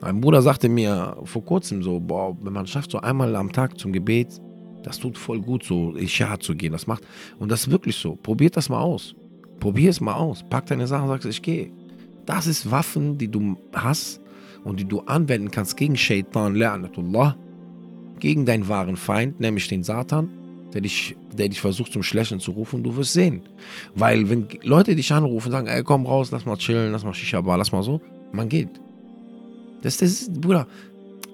Mein 0.00 0.20
Bruder 0.20 0.42
sagte 0.42 0.68
mir 0.68 1.16
vor 1.24 1.44
kurzem 1.44 1.82
so, 1.82 1.98
boah, 1.98 2.36
wenn 2.42 2.52
man 2.52 2.66
schafft 2.66 2.90
so 2.90 3.00
einmal 3.00 3.34
am 3.34 3.50
Tag 3.50 3.78
zum 3.78 3.92
Gebet, 3.92 4.40
das 4.86 5.00
tut 5.00 5.18
voll 5.18 5.40
gut, 5.40 5.64
so 5.64 5.96
Isha 5.96 6.38
zu 6.38 6.54
gehen. 6.54 6.70
Das 6.70 6.86
macht. 6.86 7.02
Und 7.40 7.50
das 7.50 7.62
ist 7.62 7.70
wirklich 7.72 7.96
so. 7.96 8.14
Probiert 8.14 8.56
das 8.56 8.68
mal 8.68 8.80
aus. 8.80 9.16
Probier 9.58 9.90
es 9.90 10.00
mal 10.00 10.14
aus. 10.14 10.44
Pack 10.48 10.66
deine 10.66 10.86
Sachen 10.86 11.02
und 11.02 11.08
sagst, 11.08 11.26
ich 11.26 11.42
gehe. 11.42 11.72
Das 12.24 12.46
ist 12.46 12.70
Waffen, 12.70 13.18
die 13.18 13.26
du 13.26 13.56
hast 13.74 14.20
und 14.62 14.78
die 14.78 14.84
du 14.84 15.00
anwenden 15.00 15.50
kannst 15.50 15.76
gegen 15.76 15.96
Shaitan, 15.96 16.54
La'natullah, 16.54 17.34
gegen 18.20 18.46
deinen 18.46 18.68
wahren 18.68 18.96
Feind, 18.96 19.40
nämlich 19.40 19.66
den 19.66 19.82
Satan, 19.82 20.28
der 20.72 20.82
dich, 20.82 21.16
der 21.36 21.48
dich 21.48 21.60
versucht 21.60 21.92
zum 21.92 22.04
Schlechten 22.04 22.38
zu 22.38 22.52
rufen, 22.52 22.84
du 22.84 22.94
wirst 22.96 23.12
sehen. 23.12 23.42
Weil 23.96 24.30
wenn 24.30 24.46
Leute 24.62 24.94
dich 24.94 25.12
anrufen 25.12 25.48
und 25.48 25.52
sagen, 25.52 25.66
ey, 25.66 25.82
komm 25.82 26.06
raus, 26.06 26.30
lass 26.30 26.46
mal 26.46 26.58
chillen, 26.58 26.92
lass 26.92 27.02
mal 27.02 27.12
Shisha 27.12 27.40
lass 27.40 27.72
mal 27.72 27.82
so, 27.82 28.00
man 28.30 28.48
geht. 28.48 28.80
Das, 29.82 29.96
das 29.96 30.10
ist, 30.10 30.40
Bruder, 30.40 30.68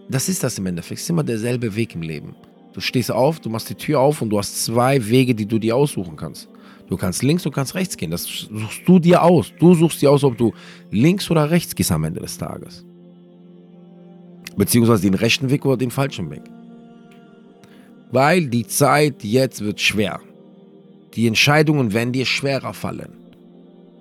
das 0.08 0.30
ist 0.30 0.42
das 0.42 0.56
im 0.56 0.64
Endeffekt. 0.64 1.00
Es 1.00 1.04
ist 1.04 1.10
immer 1.10 1.22
derselbe 1.22 1.76
Weg 1.76 1.94
im 1.94 2.00
Leben. 2.00 2.34
Du 2.72 2.80
stehst 2.80 3.10
auf, 3.10 3.40
du 3.40 3.50
machst 3.50 3.68
die 3.68 3.74
Tür 3.74 4.00
auf 4.00 4.22
und 4.22 4.30
du 4.30 4.38
hast 4.38 4.64
zwei 4.64 5.06
Wege, 5.06 5.34
die 5.34 5.46
du 5.46 5.58
dir 5.58 5.76
aussuchen 5.76 6.16
kannst. 6.16 6.48
Du 6.88 6.96
kannst 6.96 7.22
links, 7.22 7.42
du 7.42 7.50
kannst 7.50 7.74
rechts 7.74 7.96
gehen. 7.96 8.10
Das 8.10 8.24
suchst 8.24 8.82
du 8.86 8.98
dir 8.98 9.22
aus. 9.22 9.52
Du 9.58 9.74
suchst 9.74 10.02
dir 10.02 10.10
aus, 10.10 10.24
ob 10.24 10.36
du 10.36 10.52
links 10.90 11.30
oder 11.30 11.50
rechts 11.50 11.74
gehst 11.74 11.92
am 11.92 12.04
Ende 12.04 12.20
des 12.20 12.36
Tages. 12.38 12.84
Beziehungsweise 14.56 15.02
den 15.02 15.14
rechten 15.14 15.50
Weg 15.50 15.64
oder 15.64 15.76
den 15.76 15.90
falschen 15.90 16.30
Weg. 16.30 16.42
Weil 18.10 18.46
die 18.46 18.66
Zeit 18.66 19.24
jetzt 19.24 19.62
wird 19.62 19.80
schwer. 19.80 20.20
Die 21.14 21.26
Entscheidungen 21.26 21.92
werden 21.92 22.12
dir 22.12 22.26
schwerer 22.26 22.74
fallen. 22.74 23.12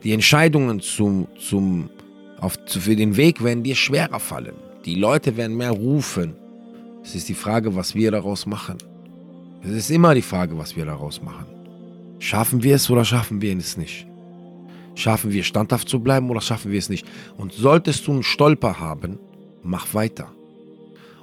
Die 0.03 0.13
Entscheidungen 0.13 0.79
zum, 0.79 1.27
zum, 1.39 1.89
auf, 2.39 2.57
für 2.65 2.95
den 2.95 3.15
Weg 3.15 3.43
werden 3.43 3.63
dir 3.63 3.75
schwerer 3.75 4.19
fallen. 4.19 4.55
Die 4.85 4.95
Leute 4.95 5.37
werden 5.37 5.55
mehr 5.55 5.71
rufen. 5.71 6.35
Es 7.03 7.15
ist 7.15 7.29
die 7.29 7.33
Frage, 7.33 7.75
was 7.75 7.95
wir 7.95 8.11
daraus 8.11 8.45
machen. 8.45 8.77
Es 9.63 9.71
ist 9.71 9.91
immer 9.91 10.13
die 10.13 10.21
Frage, 10.21 10.57
was 10.57 10.75
wir 10.75 10.85
daraus 10.85 11.21
machen. 11.21 11.45
Schaffen 12.19 12.63
wir 12.63 12.75
es 12.75 12.89
oder 12.89 13.05
schaffen 13.05 13.41
wir 13.41 13.55
es 13.57 13.77
nicht? 13.77 14.07
Schaffen 14.95 15.31
wir 15.31 15.43
standhaft 15.43 15.89
zu 15.89 15.99
bleiben 15.99 16.29
oder 16.29 16.41
schaffen 16.41 16.71
wir 16.71 16.79
es 16.79 16.89
nicht? 16.89 17.05
Und 17.37 17.53
solltest 17.53 18.05
du 18.07 18.11
einen 18.11 18.23
Stolper 18.23 18.79
haben, 18.79 19.19
mach 19.63 19.93
weiter. 19.93 20.31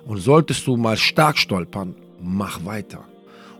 Und 0.06 0.18
solltest 0.18 0.66
du 0.66 0.76
mal 0.76 0.96
stark 0.96 1.38
stolpern, 1.38 1.94
mach 2.20 2.64
weiter. 2.64 3.04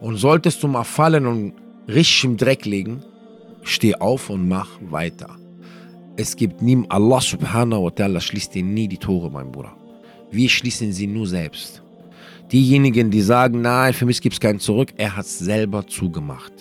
Und 0.01 0.17
solltest 0.17 0.63
du 0.63 0.69
mal 0.69 0.85
fallen 0.85 1.27
und 1.27 1.53
richtig 1.87 2.25
im 2.25 2.37
Dreck 2.37 2.65
liegen, 2.65 3.03
steh 3.63 3.95
auf 3.95 4.31
und 4.31 4.49
mach 4.49 4.71
weiter. 4.81 5.37
Es 6.17 6.35
gibt 6.35 6.63
nie, 6.63 6.85
Allah 6.89 7.21
subhanahu 7.21 7.85
wa 7.85 7.89
ta'ala 7.91 8.21
schließt 8.21 8.55
dir 8.55 8.65
nie 8.65 8.89
die 8.89 8.99
Tore, 8.99 9.31
mein 9.31 9.53
Bruder. 9.53 9.77
Wir 10.31 10.49
schließen 10.49 10.93
sie 10.93 11.07
nur 11.07 11.27
selbst. 11.27 11.83
Diejenigen, 12.53 13.11
die 13.11 13.21
sagen, 13.21 13.61
nein, 13.61 13.93
für 13.93 14.07
mich 14.07 14.21
gibt 14.23 14.35
es 14.35 14.41
keinen 14.41 14.59
zurück, 14.59 14.95
er 14.97 15.17
hat 15.17 15.27
es 15.27 15.39
selber 15.39 15.87
zugemacht. 15.87 16.53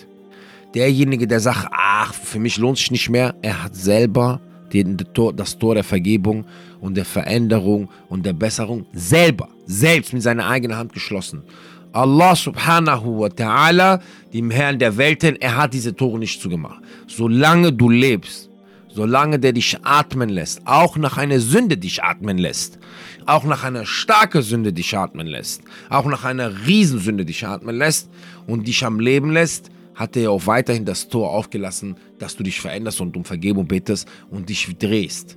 Derjenige, 0.74 1.26
der 1.26 1.40
sagt, 1.40 1.68
ach, 1.72 2.12
für 2.12 2.38
mich 2.38 2.58
lohnt 2.58 2.76
sich 2.76 2.90
nicht 2.90 3.08
mehr, 3.08 3.34
er 3.40 3.62
hat 3.62 3.74
selber 3.74 4.40
den, 4.72 4.98
das 5.34 5.58
Tor 5.58 5.74
der 5.74 5.84
Vergebung 5.84 6.44
und 6.80 6.96
der 6.96 7.06
Veränderung 7.06 7.88
und 8.10 8.26
der 8.26 8.34
Besserung 8.34 8.84
selber, 8.92 9.48
selbst 9.66 10.12
mit 10.12 10.22
seiner 10.22 10.46
eigenen 10.46 10.76
Hand 10.76 10.92
geschlossen. 10.92 11.42
Allah 11.92 12.36
subhanahu 12.36 13.20
wa 13.20 13.28
ta'ala, 13.28 14.00
dem 14.34 14.50
Herrn 14.50 14.78
der 14.78 14.94
Welten, 14.98 15.36
er 15.36 15.56
hat 15.56 15.72
diese 15.72 15.96
Tore 15.96 16.18
nicht 16.18 16.40
zugemacht. 16.40 16.82
Solange 17.06 17.72
du 17.72 17.88
lebst, 17.88 18.50
solange 18.88 19.38
der 19.38 19.52
dich 19.52 19.78
atmen 19.82 20.28
lässt, 20.28 20.66
auch 20.66 20.96
nach 20.96 21.16
einer 21.16 21.40
Sünde 21.40 21.76
dich 21.76 22.02
atmen 22.02 22.38
lässt, 22.38 22.78
auch 23.26 23.44
nach 23.44 23.64
einer 23.64 23.86
starken 23.86 24.42
Sünde 24.42 24.72
dich 24.72 24.96
atmen 24.96 25.26
lässt, 25.26 25.62
auch 25.90 26.06
nach 26.06 26.24
einer 26.24 26.66
Riesensünde 26.66 27.24
dich 27.24 27.46
atmen 27.46 27.76
lässt 27.76 28.10
und 28.46 28.66
dich 28.66 28.84
am 28.84 29.00
Leben 29.00 29.32
lässt, 29.32 29.70
hat 29.94 30.16
er 30.16 30.30
auch 30.30 30.46
weiterhin 30.46 30.84
das 30.84 31.08
Tor 31.08 31.30
aufgelassen, 31.30 31.96
dass 32.18 32.36
du 32.36 32.42
dich 32.44 32.60
veränderst 32.60 33.00
und 33.00 33.16
um 33.16 33.24
Vergebung 33.24 33.66
betest 33.66 34.08
und 34.30 34.48
dich 34.48 34.76
drehst 34.78 35.36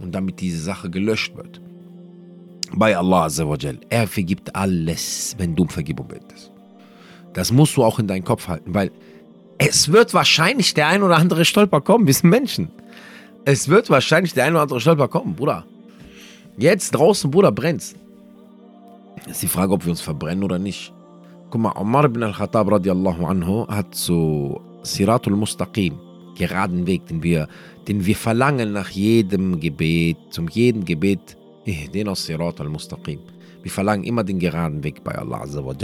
und 0.00 0.12
damit 0.12 0.40
diese 0.40 0.60
Sache 0.60 0.90
gelöscht 0.90 1.36
wird. 1.36 1.60
Bei 2.74 2.96
Allah 2.96 3.26
Azzawajal. 3.26 3.78
Er 3.90 4.08
vergibt 4.08 4.56
alles, 4.56 5.34
wenn 5.38 5.54
du 5.54 5.64
um 5.64 5.68
Vergebung 5.68 6.08
betest. 6.08 6.50
Das 7.34 7.52
musst 7.52 7.76
du 7.76 7.84
auch 7.84 7.98
in 7.98 8.06
deinen 8.06 8.24
Kopf 8.24 8.48
halten, 8.48 8.74
weil 8.74 8.90
es 9.58 9.92
wird 9.92 10.12
wahrscheinlich 10.14 10.74
der 10.74 10.88
ein 10.88 11.02
oder 11.02 11.16
andere 11.16 11.44
Stolper 11.44 11.80
kommen. 11.80 12.06
Wir 12.06 12.14
sind 12.14 12.30
Menschen. 12.30 12.70
Es 13.44 13.68
wird 13.68 13.90
wahrscheinlich 13.90 14.34
der 14.34 14.44
ein 14.44 14.52
oder 14.52 14.62
andere 14.62 14.80
Stolper 14.80 15.08
kommen, 15.08 15.34
Bruder. 15.34 15.64
Jetzt 16.58 16.92
draußen, 16.92 17.30
Bruder, 17.30 17.50
brennt's. 17.50 17.94
Ist 19.28 19.42
die 19.42 19.48
Frage, 19.48 19.72
ob 19.72 19.84
wir 19.84 19.90
uns 19.90 20.00
verbrennen 20.00 20.44
oder 20.44 20.58
nicht. 20.58 20.92
Guck 21.50 21.60
mal, 21.60 21.72
Omar 21.76 22.04
ibn 22.04 22.22
al-Khattab 22.22 22.70
radiallahu 22.70 23.26
anhu 23.26 23.66
hat 23.68 23.94
so 23.94 24.60
Siratul 24.82 25.36
Mustaqim, 25.36 25.94
geraden 26.36 26.86
Weg, 26.86 27.06
den 27.06 27.22
wir, 27.22 27.48
den 27.88 28.06
wir 28.06 28.16
verlangen 28.16 28.72
nach 28.72 28.90
jedem 28.90 29.58
Gebet, 29.60 30.16
zum 30.30 30.48
jedem 30.48 30.84
Gebet, 30.84 31.36
den 31.66 32.08
aus 32.08 32.24
Sirat 32.24 32.60
al-Mustaqim. 32.60 33.20
Wir 33.62 33.70
verlangen 33.70 34.04
immer 34.04 34.24
den 34.24 34.38
geraden 34.38 34.82
Weg 34.82 35.04
bei 35.04 35.16
Allah 35.16 35.42
Azza 35.42 35.64
wa. 35.64 35.74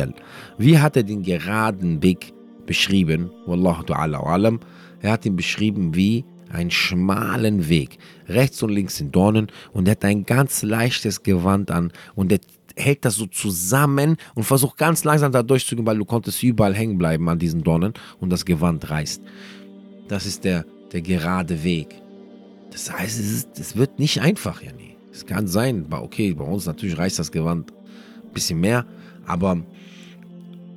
Wie 0.59 0.79
hat 0.79 0.97
er 0.97 1.03
den 1.03 1.23
geraden 1.23 2.03
Weg 2.03 2.33
beschrieben? 2.66 3.31
Wallahu 3.47 3.83
ta'ala 3.83 4.18
alam. 4.18 4.59
Er 5.01 5.12
hat 5.12 5.27
ihn 5.27 5.37
beschrieben 5.37 5.94
wie 5.94 6.25
einen 6.50 6.70
schmalen 6.70 7.68
Weg. 7.68 7.98
Rechts 8.28 8.62
und 8.62 8.70
links 8.70 8.96
sind 8.96 9.14
Dornen 9.14 9.48
und 9.72 9.88
er 9.88 9.92
hat 9.92 10.04
ein 10.04 10.24
ganz 10.24 10.62
leichtes 10.62 11.22
Gewand 11.22 11.70
an 11.70 11.92
und 12.14 12.32
er 12.32 12.40
hält 12.76 13.04
das 13.04 13.16
so 13.16 13.26
zusammen 13.26 14.16
und 14.34 14.44
versucht 14.44 14.78
ganz 14.78 15.04
langsam 15.04 15.32
da 15.32 15.42
durchzugehen, 15.42 15.87
weil 15.87 15.98
du 15.98 16.04
konntest 16.04 16.42
überall 16.42 16.74
hängen 16.74 16.98
bleiben 16.98 17.28
an 17.28 17.38
diesen 17.38 17.62
Dornen 17.62 17.94
und 18.20 18.30
das 18.30 18.44
Gewand 18.44 18.88
reißt. 18.88 19.22
Das 20.08 20.26
ist 20.26 20.44
der, 20.44 20.64
der 20.92 21.02
gerade 21.02 21.62
Weg. 21.64 21.88
Das 22.70 22.92
heißt, 22.92 23.18
es, 23.18 23.32
ist, 23.32 23.58
es 23.58 23.76
wird 23.76 23.98
nicht 23.98 24.20
einfach, 24.20 24.62
Janni. 24.62 24.96
Es 25.12 25.26
kann 25.26 25.48
sein, 25.48 25.87
okay, 25.90 26.32
bei 26.34 26.44
uns 26.44 26.66
natürlich 26.66 26.96
reißt 26.96 27.18
das 27.18 27.32
Gewand 27.32 27.72
ein 27.72 28.32
bisschen 28.32 28.61
mehr, 28.61 28.87
aber 29.26 29.62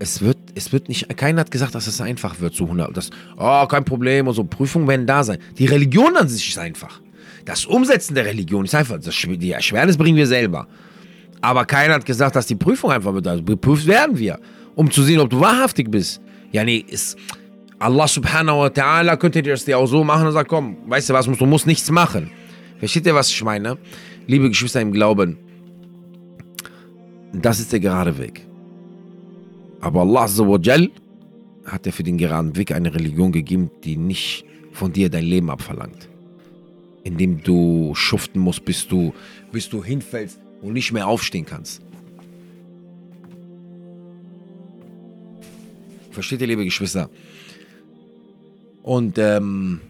es 0.02 0.20
wird, 0.20 0.38
es 0.56 0.74
wird 0.74 0.90
nicht, 0.90 1.16
keiner 1.16 1.42
hat 1.42 1.52
gesagt, 1.52 1.76
dass 1.76 1.86
es 1.86 2.02
einfach 2.02 2.40
wird, 2.40 2.56
so 2.56 2.64
100, 2.64 2.98
das, 2.98 3.12
oh, 3.38 3.68
kein 3.68 3.86
Problem 3.86 4.28
und 4.28 4.34
so, 4.34 4.44
Prüfungen 4.44 4.88
werden 4.88 5.06
da 5.06 5.24
sein. 5.24 5.38
Die 5.60 5.68
Religion 5.68 6.18
an 6.18 6.28
sich 6.28 6.50
ist 6.50 6.58
einfach. 6.58 7.00
Das 7.46 7.66
Umsetzen 7.66 8.16
der 8.16 8.26
Religion 8.26 8.66
ist 8.66 8.74
einfach, 8.74 9.00
das, 9.00 9.16
die 9.16 9.52
Erschwernis 9.52 9.98
bringen 9.98 10.18
wir 10.18 10.26
selber. 10.26 10.68
Aber 11.40 11.66
keiner 11.66 11.94
hat 11.94 12.06
gesagt, 12.06 12.36
dass 12.36 12.48
die 12.48 12.56
Prüfung 12.56 12.92
einfach 12.92 13.14
wird. 13.14 13.28
Also 13.28 13.44
geprüft 13.44 13.86
werden 13.86 14.18
wir, 14.18 14.40
um 14.74 14.90
zu 14.90 15.04
sehen, 15.04 15.20
ob 15.20 15.30
du 15.30 15.40
wahrhaftig 15.40 15.92
bist. 15.92 16.20
Ja, 16.52 16.64
nee, 16.64 16.84
ist, 16.88 17.16
Allah 17.78 18.08
subhanahu 18.08 18.58
wa 18.58 18.68
ta'ala 18.68 19.18
könnte 19.18 19.44
dir 19.44 19.54
das 19.54 19.66
dir 19.66 19.78
auch 19.78 19.86
so 19.86 20.04
machen 20.04 20.26
und 20.26 20.34
sagt, 20.34 20.50
komm, 20.50 20.78
weißt 20.88 21.12
du 21.12 21.14
was, 21.14 21.28
du 21.28 21.46
musst 21.46 21.68
nichts 21.68 21.92
machen. 21.92 22.32
Versteht 22.80 23.06
ihr, 23.06 23.14
was 23.14 23.30
ich 23.30 23.44
meine? 23.44 23.78
Liebe 24.26 24.50
Geschwister 24.50 24.82
im 24.82 24.92
Glauben, 24.92 25.38
das 27.34 27.60
ist 27.60 27.72
der 27.72 27.80
gerade 27.80 28.18
Weg. 28.18 28.51
Aber 29.82 30.02
Allah 30.02 30.30
hat 31.66 31.86
dir 31.86 31.92
für 31.92 32.04
den 32.04 32.18
geraden 32.18 32.56
Weg 32.56 32.72
eine 32.72 32.94
Religion 32.94 33.32
gegeben, 33.32 33.72
die 33.84 33.98
nicht 33.98 34.46
von 34.72 34.94
dir 34.94 35.10
dein 35.10 35.26
Leben 35.26 35.50
abverlangt. 35.50 36.08
Indem 37.04 37.42
du 37.42 37.94
schuften 37.96 38.40
musst, 38.40 38.64
bis 38.64 38.88
du, 38.88 39.14
bis 39.52 39.70
du 39.70 39.84
hinfällst 39.84 40.40
und 40.62 40.74
nicht 40.74 40.92
mehr 40.92 41.08
aufstehen 41.08 41.46
kannst. 41.46 41.82
Versteht 46.12 46.42
ihr, 46.42 46.48
liebe 46.48 46.66
Geschwister? 46.66 47.10
Und 48.84 49.18
ähm, 49.18 49.82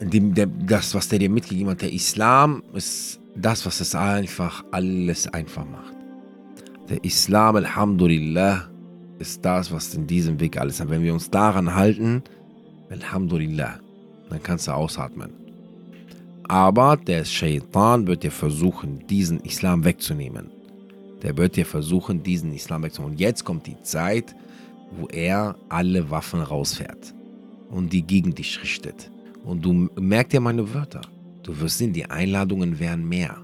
dem, 0.00 0.34
der, 0.34 0.46
das, 0.46 0.94
was 0.94 1.08
der 1.08 1.18
dir 1.18 1.30
mitgegeben 1.30 1.70
hat, 1.70 1.82
der 1.82 1.92
Islam, 1.92 2.62
ist 2.72 3.20
das, 3.34 3.66
was 3.66 3.80
es 3.80 3.94
einfach 3.94 4.64
alles 4.70 5.26
einfach 5.28 5.66
macht. 5.66 5.94
Der 6.88 7.04
Islam, 7.04 7.56
Alhamdulillah, 7.56 8.70
ist 9.20 9.44
das, 9.44 9.70
was 9.70 9.94
in 9.94 10.06
diesem 10.06 10.40
Weg 10.40 10.58
alles 10.58 10.80
hat. 10.80 10.88
Wenn 10.88 11.02
wir 11.02 11.12
uns 11.12 11.30
daran 11.30 11.74
halten, 11.74 12.22
Alhamdulillah, 12.88 13.78
dann 14.30 14.42
kannst 14.42 14.66
du 14.66 14.72
ausatmen. 14.72 15.32
Aber 16.48 16.96
der 16.96 17.24
Shaitan 17.24 18.06
wird 18.06 18.24
dir 18.24 18.32
versuchen, 18.32 19.06
diesen 19.06 19.40
Islam 19.40 19.84
wegzunehmen. 19.84 20.50
Der 21.22 21.36
wird 21.36 21.56
dir 21.56 21.66
versuchen, 21.66 22.22
diesen 22.22 22.52
Islam 22.52 22.82
wegzunehmen. 22.82 23.12
Und 23.12 23.20
jetzt 23.20 23.44
kommt 23.44 23.66
die 23.66 23.80
Zeit, 23.82 24.34
wo 24.98 25.06
er 25.06 25.54
alle 25.68 26.10
Waffen 26.10 26.40
rausfährt 26.40 27.14
und 27.70 27.92
die 27.92 28.02
gegen 28.02 28.34
dich 28.34 28.60
richtet. 28.62 29.10
Und 29.44 29.64
du 29.64 29.88
merkst 30.00 30.32
ja 30.32 30.40
meine 30.40 30.74
Wörter. 30.74 31.02
Du 31.42 31.60
wirst 31.60 31.78
sehen, 31.78 31.92
die 31.92 32.06
Einladungen 32.06 32.80
werden 32.80 33.08
mehr. 33.08 33.36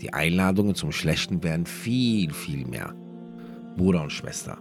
Die 0.00 0.12
Einladungen 0.12 0.74
zum 0.74 0.92
Schlechten 0.92 1.42
werden 1.42 1.66
viel, 1.66 2.32
viel 2.32 2.66
mehr. 2.66 2.94
Bruder 3.76 4.02
und 4.02 4.12
Schwester. 4.12 4.58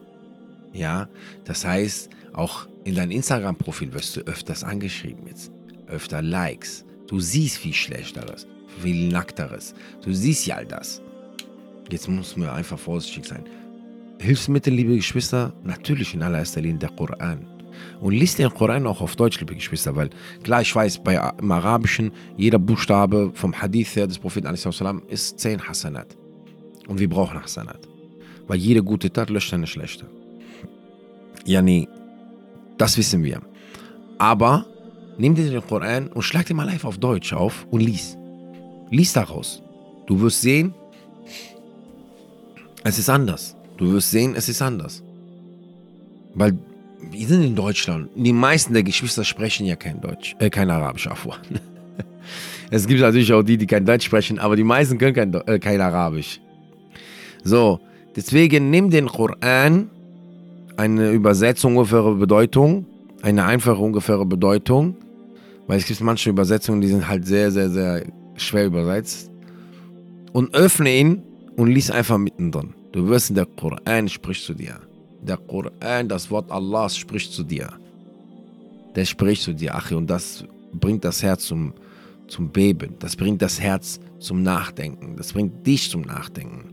Ja, 0.74 1.10
das 1.46 1.66
heißt, 1.66 2.10
auch 2.34 2.68
in 2.84 2.96
dein 2.96 3.12
Instagram-Profil 3.12 3.94
wirst 3.94 4.16
du 4.16 4.22
öfters 4.22 4.64
angeschrieben 4.64 5.28
jetzt. 5.28 5.52
Öfter 5.88 6.22
Likes. 6.22 6.86
Du 7.08 7.20
siehst 7.20 7.58
viel 7.58 7.74
Schlechteres, 7.74 8.48
viel 8.82 9.10
Nackteres. 9.10 9.74
Du 10.04 10.14
siehst 10.14 10.46
ja 10.46 10.56
all 10.56 10.66
das. 10.66 11.02
Jetzt 11.92 12.08
muss 12.08 12.38
man 12.38 12.50
einfach 12.50 12.78
vorsichtig 12.78 13.26
sein. 13.26 13.44
Hilfsmittel, 14.20 14.74
liebe 14.74 14.96
Geschwister, 14.96 15.54
natürlich 15.64 16.14
in 16.14 16.22
allererster 16.22 16.62
Linie 16.62 16.80
der 16.80 16.90
Koran. 16.90 17.48
Und 18.02 18.14
liest 18.14 18.38
den 18.38 18.50
Koran 18.50 18.86
auch 18.86 19.02
auf 19.02 19.16
Deutsch, 19.16 19.40
liebe 19.40 19.56
Geschwister, 19.56 19.96
weil 19.96 20.10
klar, 20.44 20.62
ich 20.62 20.76
weiß, 20.76 21.04
bei, 21.04 21.16
im 21.40 21.52
Arabischen, 21.52 22.12
jeder 22.38 22.60
Buchstabe 22.60 23.32
vom 23.34 23.60
Hadith 23.60 23.96
her 23.96 24.08
des 24.08 24.20
Propheten 24.20 24.54
ist 25.08 25.40
10 25.40 25.68
Hasanat. 25.68 26.18
Und 26.88 27.00
wir 27.00 27.10
brauchen 27.10 27.42
Hasanat. 27.42 27.88
Weil 28.48 28.58
jede 28.58 28.84
gute 28.84 29.12
Tat 29.12 29.30
löscht 29.30 29.54
eine 29.54 29.68
schlechte. 29.68 30.08
Ja, 31.50 31.64
nee, 31.64 31.88
das 32.78 32.96
wissen 32.96 33.24
wir. 33.24 33.42
Aber 34.20 34.68
nimm 35.18 35.34
dir 35.34 35.50
den 35.50 35.66
Koran 35.66 36.08
und 36.10 36.22
schlag 36.22 36.46
den 36.46 36.58
mal 36.58 36.66
live 36.66 36.86
auf 36.86 37.00
Deutsch 37.00 37.34
auf 37.34 37.66
und 37.72 37.80
lies. 37.80 38.16
Lies 38.92 39.14
daraus. 39.14 39.64
Du 40.06 40.22
wirst 40.22 40.42
sehen, 40.42 40.76
es 42.84 43.00
ist 43.00 43.10
anders. 43.10 43.56
Du 43.78 43.92
wirst 43.92 44.12
sehen, 44.12 44.36
es 44.36 44.48
ist 44.48 44.62
anders. 44.62 45.02
Weil 46.36 46.56
wir 47.10 47.28
sind 47.28 47.42
in 47.42 47.56
Deutschland. 47.56 48.12
Die 48.14 48.32
meisten 48.32 48.74
der 48.74 48.84
Geschwister 48.84 49.24
sprechen 49.24 49.66
ja 49.66 49.76
kein 49.76 50.00
Deutsch, 50.00 50.36
äh, 50.38 50.52
kein 50.52 50.70
Arabisch, 50.70 51.08
Afwan. 51.08 51.40
es 52.70 52.86
gibt 52.86 53.02
natürlich 53.02 53.34
auch 53.34 53.42
die, 53.42 53.58
die 53.58 53.66
kein 53.66 53.88
Deutsch 53.88 54.06
sprechen, 54.06 54.38
aber 54.38 54.56
die 54.56 54.64
meisten 54.64 55.00
können 55.00 55.16
kein, 55.16 55.34
äh, 55.34 55.58
kein 55.58 55.82
Arabisch. 55.82 56.40
So, 57.44 57.80
deswegen 58.16 58.70
nimm 58.70 58.92
den 58.92 59.08
Koran, 59.08 59.90
eine 60.80 61.12
Übersetzung 61.12 61.76
ungefähre 61.76 62.16
Bedeutung, 62.16 62.86
eine 63.22 63.44
einfache 63.44 63.82
ungefähre 63.82 64.26
Bedeutung, 64.26 64.96
weil 65.68 65.78
es 65.78 65.86
gibt 65.86 66.00
manche 66.00 66.30
Übersetzungen, 66.30 66.80
die 66.80 66.88
sind 66.88 67.06
halt 67.06 67.28
sehr, 67.28 67.52
sehr, 67.52 67.70
sehr 67.70 68.06
schwer 68.36 68.68
übersetzt. 68.68 69.30
Und 70.32 70.54
öffne 70.54 70.96
ihn 70.96 71.22
und 71.58 71.68
lies 71.68 71.92
einfach 71.92 72.18
mittendrin. 72.18 72.74
Du 72.94 73.10
wirst 73.10 73.30
in 73.30 73.36
der 73.36 73.46
Koran 73.46 74.08
spricht 74.08 74.46
zu 74.46 74.54
dir. 74.54 74.80
Der 75.22 75.36
Koran, 75.36 76.08
das 76.08 76.32
Wort 76.32 76.50
Allahs 76.50 76.96
spricht 76.96 77.34
zu 77.34 77.44
dir. 77.44 77.68
Der 78.96 79.04
spricht 79.04 79.44
zu 79.44 79.54
dir, 79.54 79.76
Achi, 79.76 79.96
und 79.96 80.10
das 80.10 80.46
bringt 80.72 81.04
das 81.04 81.22
Herz 81.22 81.46
zum, 81.46 81.74
zum 82.30 82.52
Beben. 82.52 82.96
Das 83.00 83.18
bringt 83.18 83.42
das 83.42 83.60
Herz 83.60 84.00
zum 84.20 84.44
Nachdenken. 84.44 85.18
Das 85.18 85.34
bringt 85.34 85.68
dich 85.68 85.90
zum 85.90 86.04
Nachdenken. 86.04 86.69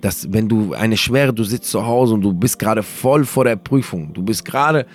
Das, 0.00 0.32
wenn 0.32 0.48
du 0.48 0.72
eine 0.72 0.96
schwere, 0.96 1.32
du 1.32 1.44
sitzt 1.44 1.70
zu 1.70 1.86
Hause 1.86 2.14
und 2.14 2.22
du 2.22 2.32
bist 2.32 2.58
gerade 2.58 2.82
voll 2.82 3.24
vor 3.24 3.44
der 3.44 3.56
Prüfung. 3.56 4.12
Du 4.14 4.22
bist 4.22 4.44
gerade 4.44 4.86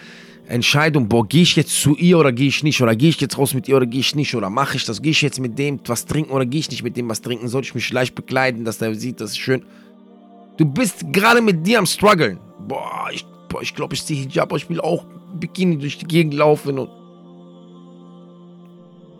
Entscheidung, 0.47 1.07
boah, 1.07 1.27
gehe 1.27 1.43
ich 1.43 1.55
jetzt 1.55 1.79
zu 1.79 1.95
ihr 1.95 2.17
oder 2.17 2.31
gehe 2.31 2.47
ich 2.47 2.63
nicht? 2.63 2.81
Oder 2.81 2.95
gehe 2.95 3.09
ich 3.09 3.19
jetzt 3.19 3.37
raus 3.37 3.53
mit 3.53 3.67
ihr 3.67 3.77
oder 3.77 3.85
gehe 3.85 3.99
ich 3.99 4.15
nicht? 4.15 4.35
Oder 4.35 4.49
mache 4.49 4.77
ich 4.77 4.85
das? 4.85 5.01
Gehe 5.01 5.11
ich 5.11 5.21
jetzt 5.21 5.39
mit 5.39 5.57
dem 5.59 5.79
was 5.85 6.05
trinken 6.05 6.31
oder 6.31 6.45
gehe 6.45 6.59
ich 6.59 6.69
nicht 6.69 6.83
mit 6.83 6.97
dem 6.97 7.09
was 7.09 7.21
trinken? 7.21 7.47
Soll 7.47 7.63
ich 7.63 7.75
mich 7.75 7.91
leicht 7.91 8.15
bekleiden, 8.15 8.65
dass 8.65 8.79
der 8.79 8.93
sieht, 8.95 9.21
das 9.21 9.31
ist 9.31 9.37
schön? 9.37 9.63
Du 10.57 10.65
bist 10.65 11.05
gerade 11.11 11.41
mit 11.41 11.65
dir 11.65 11.79
am 11.79 11.85
struggeln 11.85 12.39
boah, 12.67 13.09
ich, 13.11 13.25
boah, 13.49 13.61
ich 13.61 13.75
glaube, 13.75 13.93
ich 13.93 14.03
ziehe 14.05 14.21
Hijab, 14.21 14.53
ich 14.53 14.69
will 14.69 14.81
auch 14.81 15.05
Bikini 15.33 15.77
durch 15.77 15.97
die 15.97 16.05
Gegend 16.05 16.33
laufen 16.33 16.79
und 16.79 16.89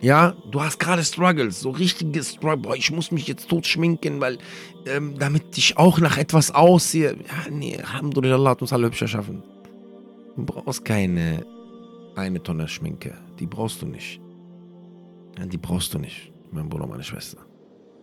ja, 0.06 0.34
du 0.50 0.60
hast 0.60 0.78
gerade 0.78 1.02
Struggles, 1.04 1.60
so 1.60 1.70
richtige 1.70 2.22
Struggles. 2.22 2.62
Boah, 2.62 2.76
ich 2.76 2.90
muss 2.90 3.10
mich 3.10 3.26
jetzt 3.26 3.48
tot 3.48 3.66
schminken, 3.66 4.20
weil, 4.20 4.38
ähm, 4.86 5.18
damit 5.18 5.58
ich 5.58 5.76
auch 5.76 5.98
nach 5.98 6.16
etwas 6.16 6.50
aussehe. 6.50 7.16
Ja, 7.16 7.50
nee, 7.50 7.76
Alhamdulillah 7.76 8.50
hat 8.50 8.62
uns 8.62 8.72
alle 8.72 8.86
hübscher 8.86 9.08
schaffen. 9.08 9.42
Du 10.36 10.44
brauchst 10.44 10.84
keine 10.84 11.44
eine 12.14 12.42
Tonne 12.42 12.66
Schminke. 12.66 13.14
Die 13.38 13.46
brauchst 13.46 13.82
du 13.82 13.86
nicht. 13.86 14.20
Ja, 15.38 15.44
die 15.44 15.58
brauchst 15.58 15.92
du 15.92 15.98
nicht, 15.98 16.32
mein 16.50 16.68
Bruder, 16.68 16.86
meine 16.86 17.02
Schwester. 17.02 17.38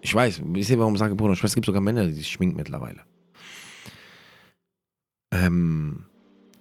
Ich 0.01 0.13
weiß, 0.13 0.41
ich 0.55 0.67
sehe, 0.67 0.77
warum 0.77 0.93
ich 0.93 0.99
sage 0.99 1.15
Bruder 1.15 1.31
und 1.31 1.35
Schwester. 1.37 1.53
Es 1.53 1.55
gibt 1.55 1.65
sogar 1.65 1.81
Männer, 1.81 2.05
die 2.05 2.13
sich 2.13 2.27
schminken 2.27 2.57
mittlerweile 2.57 3.01
ähm, 5.33 6.05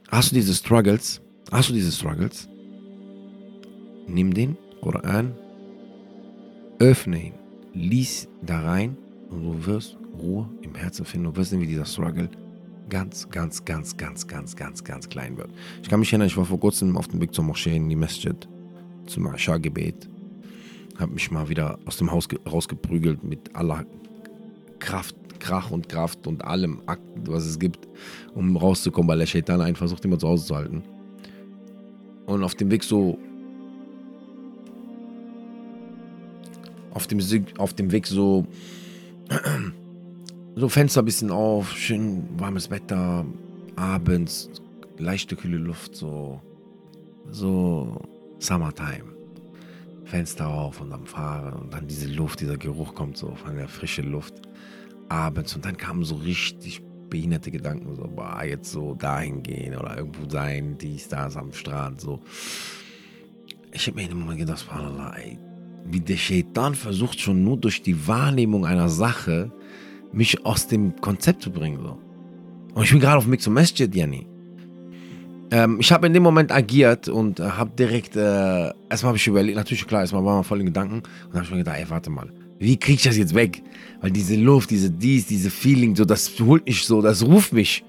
hast 0.09 0.31
du 0.31 0.35
diese 0.35 0.55
Struggles, 0.55 1.21
hast 1.51 1.69
du 1.69 1.73
diese 1.73 1.93
Struggles, 1.93 2.49
nimm 4.07 4.33
den 4.33 4.57
Koran, 4.83 5.33
öffne 6.79 7.27
ihn, 7.27 7.35
lies 7.73 8.29
da 8.43 8.61
rein 8.61 8.97
und 9.31 9.45
du 9.45 9.67
wirst 9.67 9.97
Ruhe 10.21 10.49
im 10.61 10.75
Herzen 10.75 11.07
finden. 11.07 11.27
Du 11.29 11.37
wirst 11.37 11.51
sehen, 11.51 11.61
wie 11.61 11.67
dieser 11.67 11.87
Struggle 11.87 12.29
ganz, 12.91 13.31
ganz, 13.31 13.65
ganz, 13.65 13.97
ganz, 13.97 14.27
ganz, 14.27 14.57
ganz, 14.57 14.85
ganz 14.85 15.09
klein 15.09 15.37
wird. 15.39 15.51
Ich 15.83 15.89
kann 15.89 16.01
mich 16.01 16.13
erinnern, 16.13 16.27
ich 16.27 16.37
war 16.37 16.45
vor 16.45 16.61
kurzem 16.61 16.97
auf 16.97 17.09
dem 17.09 17.21
Weg 17.21 17.33
zur 17.33 17.45
Moschee 17.45 17.77
in 17.77 17.89
die 17.89 17.97
Masjid, 17.97 18.37
zum 19.07 19.27
Asha-Gebet. 19.29 20.11
Habe 20.99 21.13
mich 21.13 21.31
mal 21.31 21.49
wieder 21.49 21.79
aus 21.87 21.97
dem 21.97 22.11
Haus 22.11 22.29
rausgeprügelt 22.47 23.25
mit 23.25 23.55
aller 23.55 23.87
Kraft 24.81 25.17
Krach 25.43 25.71
und 25.71 25.89
Kraft 25.89 26.27
und 26.27 26.45
allem, 26.45 26.81
was 27.25 27.45
es 27.45 27.59
gibt, 27.59 27.89
um 28.35 28.57
rauszukommen, 28.57 29.09
weil 29.09 29.19
der 29.19 29.27
Shaitan 29.27 29.61
einen 29.61 29.77
versucht 29.77 30.05
immer 30.05 30.19
zu 30.19 30.29
Hause 30.29 30.47
zu 30.47 30.57
halten. 30.57 30.83
Und 32.27 32.45
auf 32.45 32.55
dem 32.55 32.71
Weg 32.71 32.85
so. 32.85 33.19
Auf 36.95 37.07
dem, 37.07 37.21
auf 37.59 37.75
dem 37.75 37.93
Weg 37.93 38.07
so. 38.07 38.47
So 40.55 40.69
Fenster 40.69 41.01
ein 41.01 41.07
bisschen 41.07 41.31
auf, 41.31 41.73
schön 41.73 42.29
warmes 42.39 42.71
Wetter, 42.71 43.25
abends, 43.75 44.51
leichte 44.99 45.35
kühle 45.35 45.57
Luft, 45.57 45.97
so. 45.97 46.43
So 47.31 48.03
Summertime. 48.39 49.17
Fenster 50.05 50.47
auf 50.49 50.83
und 50.83 50.93
am 50.93 51.07
Fahren 51.07 51.55
und 51.55 51.73
dann 51.73 51.89
diese 51.89 52.07
Luft, 52.07 52.41
dieser 52.41 52.59
Geruch 52.59 52.95
kommt 52.95 53.17
so 53.17 53.35
von 53.35 53.57
der 53.57 53.67
frischen 53.67 54.13
Luft 54.13 54.43
abends 55.09 55.55
und 55.55 55.65
dann 55.65 55.79
kamen 55.79 56.05
so 56.05 56.17
richtig 56.17 56.83
behinderte 57.09 57.51
Gedanken, 57.51 57.95
so, 57.95 58.05
boah, 58.09 58.43
jetzt 58.45 58.73
so 58.73 58.95
dahin 58.95 59.43
gehen 59.43 59.77
oder 59.77 59.97
irgendwo 59.97 60.29
sein, 60.29 60.77
dies, 60.79 61.09
das 61.09 61.37
am 61.37 61.53
Strand, 61.53 62.01
so. 62.01 62.21
Ich 63.71 63.87
habe 63.87 64.03
mir 64.03 64.15
Moment 64.15 64.39
gedacht, 64.39 64.59
subhanallah, 64.59 65.17
ey, 65.17 65.39
wie 65.85 66.01
der 66.01 66.17
Shaitan 66.17 66.75
versucht 66.75 67.21
schon 67.21 67.43
nur 67.43 67.57
durch 67.57 67.83
die 67.83 68.07
Wahrnehmung 68.07 68.67
einer 68.67 68.89
Sache, 68.89 69.51
mich 70.13 70.45
aus 70.45 70.67
dem 70.67 70.95
Konzept 71.01 71.43
zu 71.43 71.51
bringen, 71.51 71.79
so. 71.83 71.99
Und 72.75 72.85
ich 72.85 72.91
bin 72.91 73.01
gerade 73.01 73.19
auf 73.19 73.25
dem 73.25 73.33
Weg 73.33 73.43
zum 73.43 73.55
Masjid, 73.55 73.95
Jenny. 73.95 74.27
Ähm, 75.51 75.79
ich 75.81 75.93
habe 75.93 76.07
in 76.07 76.15
dem 76.15 76.23
Moment 76.23 76.51
agiert 76.51 77.09
und 77.09 77.39
äh, 77.39 77.43
habe 77.43 77.73
direkt, 77.79 78.17
äh, 78.17 78.73
erstmal 78.89 79.09
habe 79.09 79.17
ich 79.19 79.27
überlegt, 79.27 79.57
natürlich 79.57 79.87
klar, 79.87 80.01
erstmal 80.01 80.25
war 80.25 80.37
man 80.37 80.45
voll 80.45 80.61
in 80.61 80.67
Gedanken 80.67 81.03
und 81.27 81.35
habe 81.35 81.45
ich 81.45 81.51
mir 81.51 81.59
gedacht, 81.59 81.77
ey, 81.79 81.91
warte 81.91 82.09
mal, 82.09 82.33
wie 82.59 82.79
kriege 82.79 82.97
ich 82.97 83.03
das 83.03 83.19
jetzt 83.19 83.35
weg? 83.35 83.63
Weil 84.01 84.13
diese 84.13 84.37
Luft, 84.37 84.71
diese 84.71 84.91
dies, 84.91 85.27
diese 85.27 85.51
Feeling, 85.51 85.95
so, 85.95 86.07
das 86.07 86.33
holt 86.41 86.65
mich 86.65 86.85
so, 86.85 87.03
das 87.03 87.23
ruft 87.23 87.53
mich. 87.53 87.85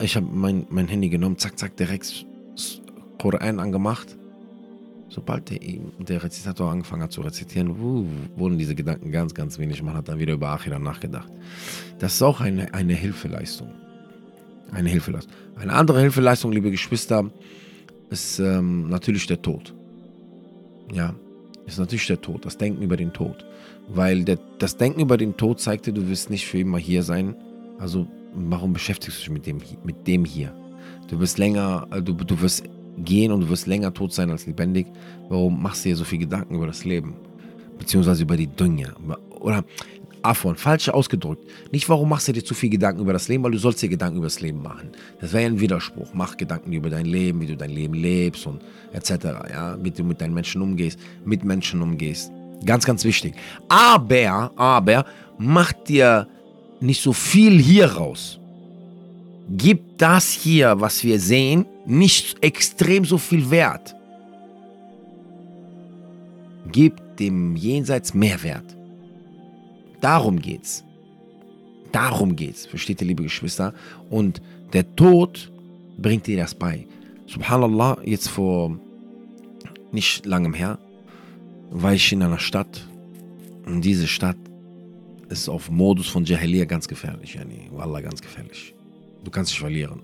Ich 0.00 0.16
habe 0.16 0.26
mein, 0.32 0.66
mein 0.70 0.88
Handy 0.88 1.08
genommen, 1.08 1.38
zack, 1.38 1.56
zack, 1.58 1.76
direkt 1.76 2.26
Koran 3.20 3.60
angemacht. 3.60 4.16
Sobald 5.10 5.50
der, 5.50 5.58
der 5.98 6.22
Rezitator 6.22 6.70
angefangen 6.70 7.02
hat 7.02 7.10
zu 7.10 7.20
rezitieren, 7.20 7.70
uh, 7.70 8.06
wurden 8.36 8.58
diese 8.58 8.76
Gedanken 8.76 9.10
ganz, 9.10 9.34
ganz 9.34 9.58
wenig. 9.58 9.82
Man 9.82 9.94
hat 9.94 10.08
dann 10.08 10.20
wieder 10.20 10.34
über 10.34 10.50
Achira 10.50 10.78
nachgedacht. 10.78 11.30
Das 11.98 12.14
ist 12.14 12.22
auch 12.22 12.40
eine, 12.40 12.72
eine 12.74 12.94
Hilfeleistung. 12.94 13.72
Eine 14.70 14.88
Hilfeleistung. 14.88 15.32
Eine 15.56 15.72
andere 15.72 16.00
Hilfeleistung, 16.00 16.52
liebe 16.52 16.70
Geschwister, 16.70 17.28
ist 18.08 18.38
ähm, 18.38 18.88
natürlich 18.88 19.26
der 19.26 19.42
Tod. 19.42 19.74
Ja, 20.92 21.14
ist 21.66 21.80
natürlich 21.80 22.06
der 22.06 22.20
Tod, 22.20 22.44
das 22.44 22.56
Denken 22.56 22.82
über 22.82 22.96
den 22.96 23.12
Tod. 23.12 23.44
Weil 23.88 24.22
der, 24.24 24.38
das 24.60 24.76
Denken 24.76 25.00
über 25.00 25.16
den 25.16 25.36
Tod 25.36 25.60
zeigt 25.60 25.86
dir, 25.86 25.92
du 25.92 26.08
wirst 26.08 26.30
nicht 26.30 26.46
für 26.46 26.58
immer 26.58 26.78
hier 26.78 27.02
sein. 27.02 27.34
Also 27.78 28.06
warum 28.32 28.72
beschäftigst 28.72 29.18
du 29.18 29.22
dich 29.22 29.30
mit 29.30 29.46
dem, 29.46 29.58
mit 29.82 30.06
dem 30.06 30.24
hier? 30.24 30.54
Du 31.08 31.18
wirst 31.18 31.38
länger, 31.38 31.88
du, 31.90 32.14
du 32.14 32.40
wirst 32.40 32.62
gehen 33.04 33.32
und 33.32 33.42
du 33.42 33.48
wirst 33.48 33.66
länger 33.66 33.92
tot 33.92 34.12
sein 34.12 34.30
als 34.30 34.46
lebendig. 34.46 34.86
Warum 35.28 35.62
machst 35.62 35.84
du 35.84 35.90
dir 35.90 35.96
so 35.96 36.04
viel 36.04 36.18
Gedanken 36.18 36.54
über 36.54 36.66
das 36.66 36.84
Leben? 36.84 37.14
Beziehungsweise 37.78 38.22
über 38.22 38.36
die 38.36 38.46
Dinge. 38.46 38.94
Oder 39.40 39.64
Afon, 40.22 40.56
falsch 40.56 40.88
ausgedrückt. 40.88 41.42
Nicht, 41.72 41.88
warum 41.88 42.08
machst 42.08 42.28
du 42.28 42.32
dir 42.32 42.44
zu 42.44 42.54
viel 42.54 42.70
Gedanken 42.70 43.00
über 43.00 43.12
das 43.12 43.28
Leben, 43.28 43.42
weil 43.44 43.52
du 43.52 43.58
sollst 43.58 43.80
dir 43.82 43.88
Gedanken 43.88 44.18
über 44.18 44.26
das 44.26 44.40
Leben 44.40 44.62
machen. 44.62 44.90
Das 45.20 45.32
wäre 45.32 45.44
ja 45.44 45.48
ein 45.48 45.60
Widerspruch. 45.60 46.08
Mach 46.12 46.36
Gedanken 46.36 46.72
über 46.72 46.90
dein 46.90 47.06
Leben, 47.06 47.40
wie 47.40 47.46
du 47.46 47.56
dein 47.56 47.70
Leben 47.70 47.94
lebst 47.94 48.46
und 48.46 48.60
etc. 48.92 49.10
Ja, 49.50 49.78
wie 49.82 49.90
du 49.90 50.04
mit 50.04 50.20
deinen 50.20 50.34
Menschen 50.34 50.60
umgehst, 50.62 50.98
mit 51.24 51.44
Menschen 51.44 51.80
umgehst. 51.80 52.30
Ganz, 52.64 52.84
ganz 52.84 53.04
wichtig. 53.04 53.34
Aber, 53.68 54.52
aber, 54.56 55.06
mach 55.38 55.72
dir 55.72 56.28
nicht 56.80 57.02
so 57.02 57.12
viel 57.12 57.58
hier 57.58 57.86
raus. 57.86 58.38
Gib 59.48 59.98
das 59.98 60.30
hier, 60.30 60.80
was 60.80 61.02
wir 61.02 61.18
sehen, 61.18 61.66
nicht 61.90 62.42
extrem 62.42 63.04
so 63.04 63.18
viel 63.18 63.50
Wert. 63.50 63.94
Gib 66.70 67.16
dem 67.16 67.56
Jenseits 67.56 68.14
mehr 68.14 68.42
Wert. 68.42 68.76
Darum 70.00 70.40
geht's. 70.40 70.84
Darum 71.92 72.36
geht's, 72.36 72.66
versteht 72.66 73.00
ihr, 73.00 73.08
liebe 73.08 73.24
Geschwister? 73.24 73.74
Und 74.08 74.40
der 74.72 74.94
Tod 74.94 75.50
bringt 75.98 76.26
dir 76.26 76.36
das 76.36 76.54
bei. 76.54 76.86
Subhanallah, 77.26 77.98
jetzt 78.04 78.28
vor 78.28 78.78
nicht 79.90 80.24
langem 80.24 80.54
her 80.54 80.78
war 81.70 81.94
ich 81.94 82.12
in 82.12 82.22
einer 82.22 82.38
Stadt 82.38 82.86
und 83.66 83.82
diese 83.82 84.06
Stadt 84.06 84.36
ist 85.28 85.48
auf 85.48 85.70
Modus 85.70 86.08
von 86.08 86.24
Jahiliya 86.24 86.64
ganz 86.64 86.88
gefährlich, 86.88 87.34
yani. 87.34 87.68
Wallah, 87.70 88.00
ganz 88.00 88.20
gefährlich. 88.20 88.74
Du 89.24 89.30
kannst 89.30 89.52
dich 89.52 89.60
verlieren. 89.60 90.02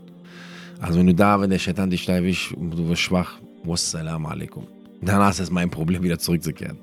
Also 0.81 0.99
wenn 0.99 1.07
du 1.07 1.15
da, 1.15 1.41
wenn 1.41 1.51
der 1.51 1.59
Shaitan 1.59 1.91
dich 1.91 2.07
da 2.07 2.15
erwischt, 2.15 2.55
du 2.57 2.89
wirst 2.89 3.03
schwach, 3.03 3.39
wassalamu 3.65 4.29
alaikum. 4.29 4.67
Danach 5.01 5.31
ist 5.31 5.41
es 5.41 5.51
mein 5.51 5.71
Problem, 5.71 6.03
wieder 6.03 6.19
zurückzukehren. 6.19 6.79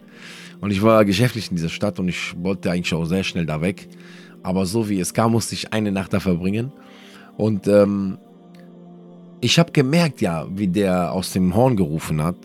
Und 0.61 0.71
ich 0.71 0.81
war 0.81 1.03
geschäftlich 1.03 1.49
in 1.49 1.57
dieser 1.57 1.69
Stadt 1.69 1.99
und 1.99 2.07
ich 2.07 2.35
wollte 2.41 2.71
eigentlich 2.71 2.93
auch 2.93 3.05
sehr 3.05 3.23
schnell 3.23 3.45
da 3.45 3.61
weg. 3.61 3.87
Aber 4.43 4.65
so 4.65 4.89
wie 4.89 4.99
es 4.99 5.13
kam, 5.13 5.31
musste 5.31 5.55
ich 5.55 5.73
eine 5.73 5.91
Nacht 5.91 6.13
da 6.13 6.19
verbringen. 6.19 6.71
Und 7.37 7.67
ähm, 7.67 8.17
ich 9.41 9.59
habe 9.59 9.71
gemerkt, 9.71 10.21
ja, 10.21 10.47
wie 10.49 10.67
der 10.67 11.11
aus 11.11 11.33
dem 11.33 11.55
Horn 11.55 11.75
gerufen 11.75 12.23
hat. 12.23 12.37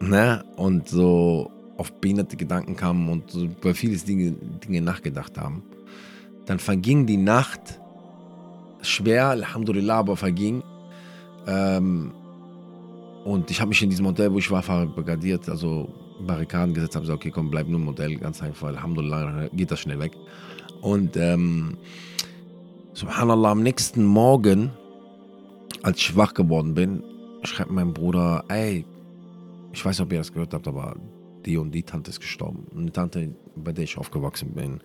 Ne? 0.00 0.44
Und 0.56 0.88
so 0.88 1.50
auf 1.76 1.92
behinderte 1.92 2.36
Gedanken 2.36 2.76
kam 2.76 3.08
und 3.08 3.30
so 3.30 3.44
über 3.44 3.74
vieles 3.74 4.04
Dinge, 4.04 4.32
Dinge 4.32 4.80
nachgedacht 4.80 5.38
haben. 5.38 5.62
Dann 6.46 6.58
verging 6.58 7.06
die 7.06 7.16
Nacht 7.16 7.80
schwer, 8.82 9.28
Alhamdulillah, 9.28 9.98
aber 9.98 10.16
verging. 10.16 10.62
Ähm, 11.46 12.12
und 13.24 13.50
ich 13.50 13.60
habe 13.60 13.70
mich 13.70 13.82
in 13.82 13.90
diesem 13.90 14.06
Hotel, 14.06 14.32
wo 14.32 14.38
ich 14.38 14.50
war, 14.50 14.62
verbarrikadiert, 14.62 15.48
also 15.48 15.88
Barrikaden 16.20 16.74
gesetzt, 16.74 16.94
habe 16.94 17.04
gesagt, 17.04 17.20
okay, 17.20 17.30
komm, 17.30 17.50
bleib 17.50 17.68
nur 17.68 17.80
im 17.80 17.86
Hotel, 17.86 18.16
ganz 18.16 18.42
einfach, 18.42 18.68
Alhamdulillah, 18.68 19.48
geht 19.52 19.70
das 19.70 19.80
schnell 19.80 19.98
weg. 19.98 20.12
Und 20.80 21.16
ähm, 21.16 21.76
Subhanallah, 22.94 23.50
am 23.50 23.62
nächsten 23.62 24.04
Morgen, 24.04 24.70
als 25.82 25.98
ich 25.98 26.16
wach 26.16 26.34
geworden 26.34 26.74
bin, 26.74 27.02
schreibt 27.42 27.70
mein 27.70 27.92
Bruder, 27.92 28.44
ey, 28.48 28.84
ich 29.72 29.84
weiß 29.84 29.98
nicht, 29.98 30.06
ob 30.06 30.12
ihr 30.12 30.18
das 30.18 30.32
gehört 30.32 30.54
habt, 30.54 30.66
aber 30.66 30.96
die 31.44 31.58
und 31.58 31.72
die 31.72 31.82
Tante 31.82 32.10
ist 32.10 32.20
gestorben. 32.20 32.66
Eine 32.74 32.92
Tante, 32.92 33.34
bei 33.54 33.72
der 33.72 33.84
ich 33.84 33.98
aufgewachsen 33.98 34.54
bin, 34.54 34.80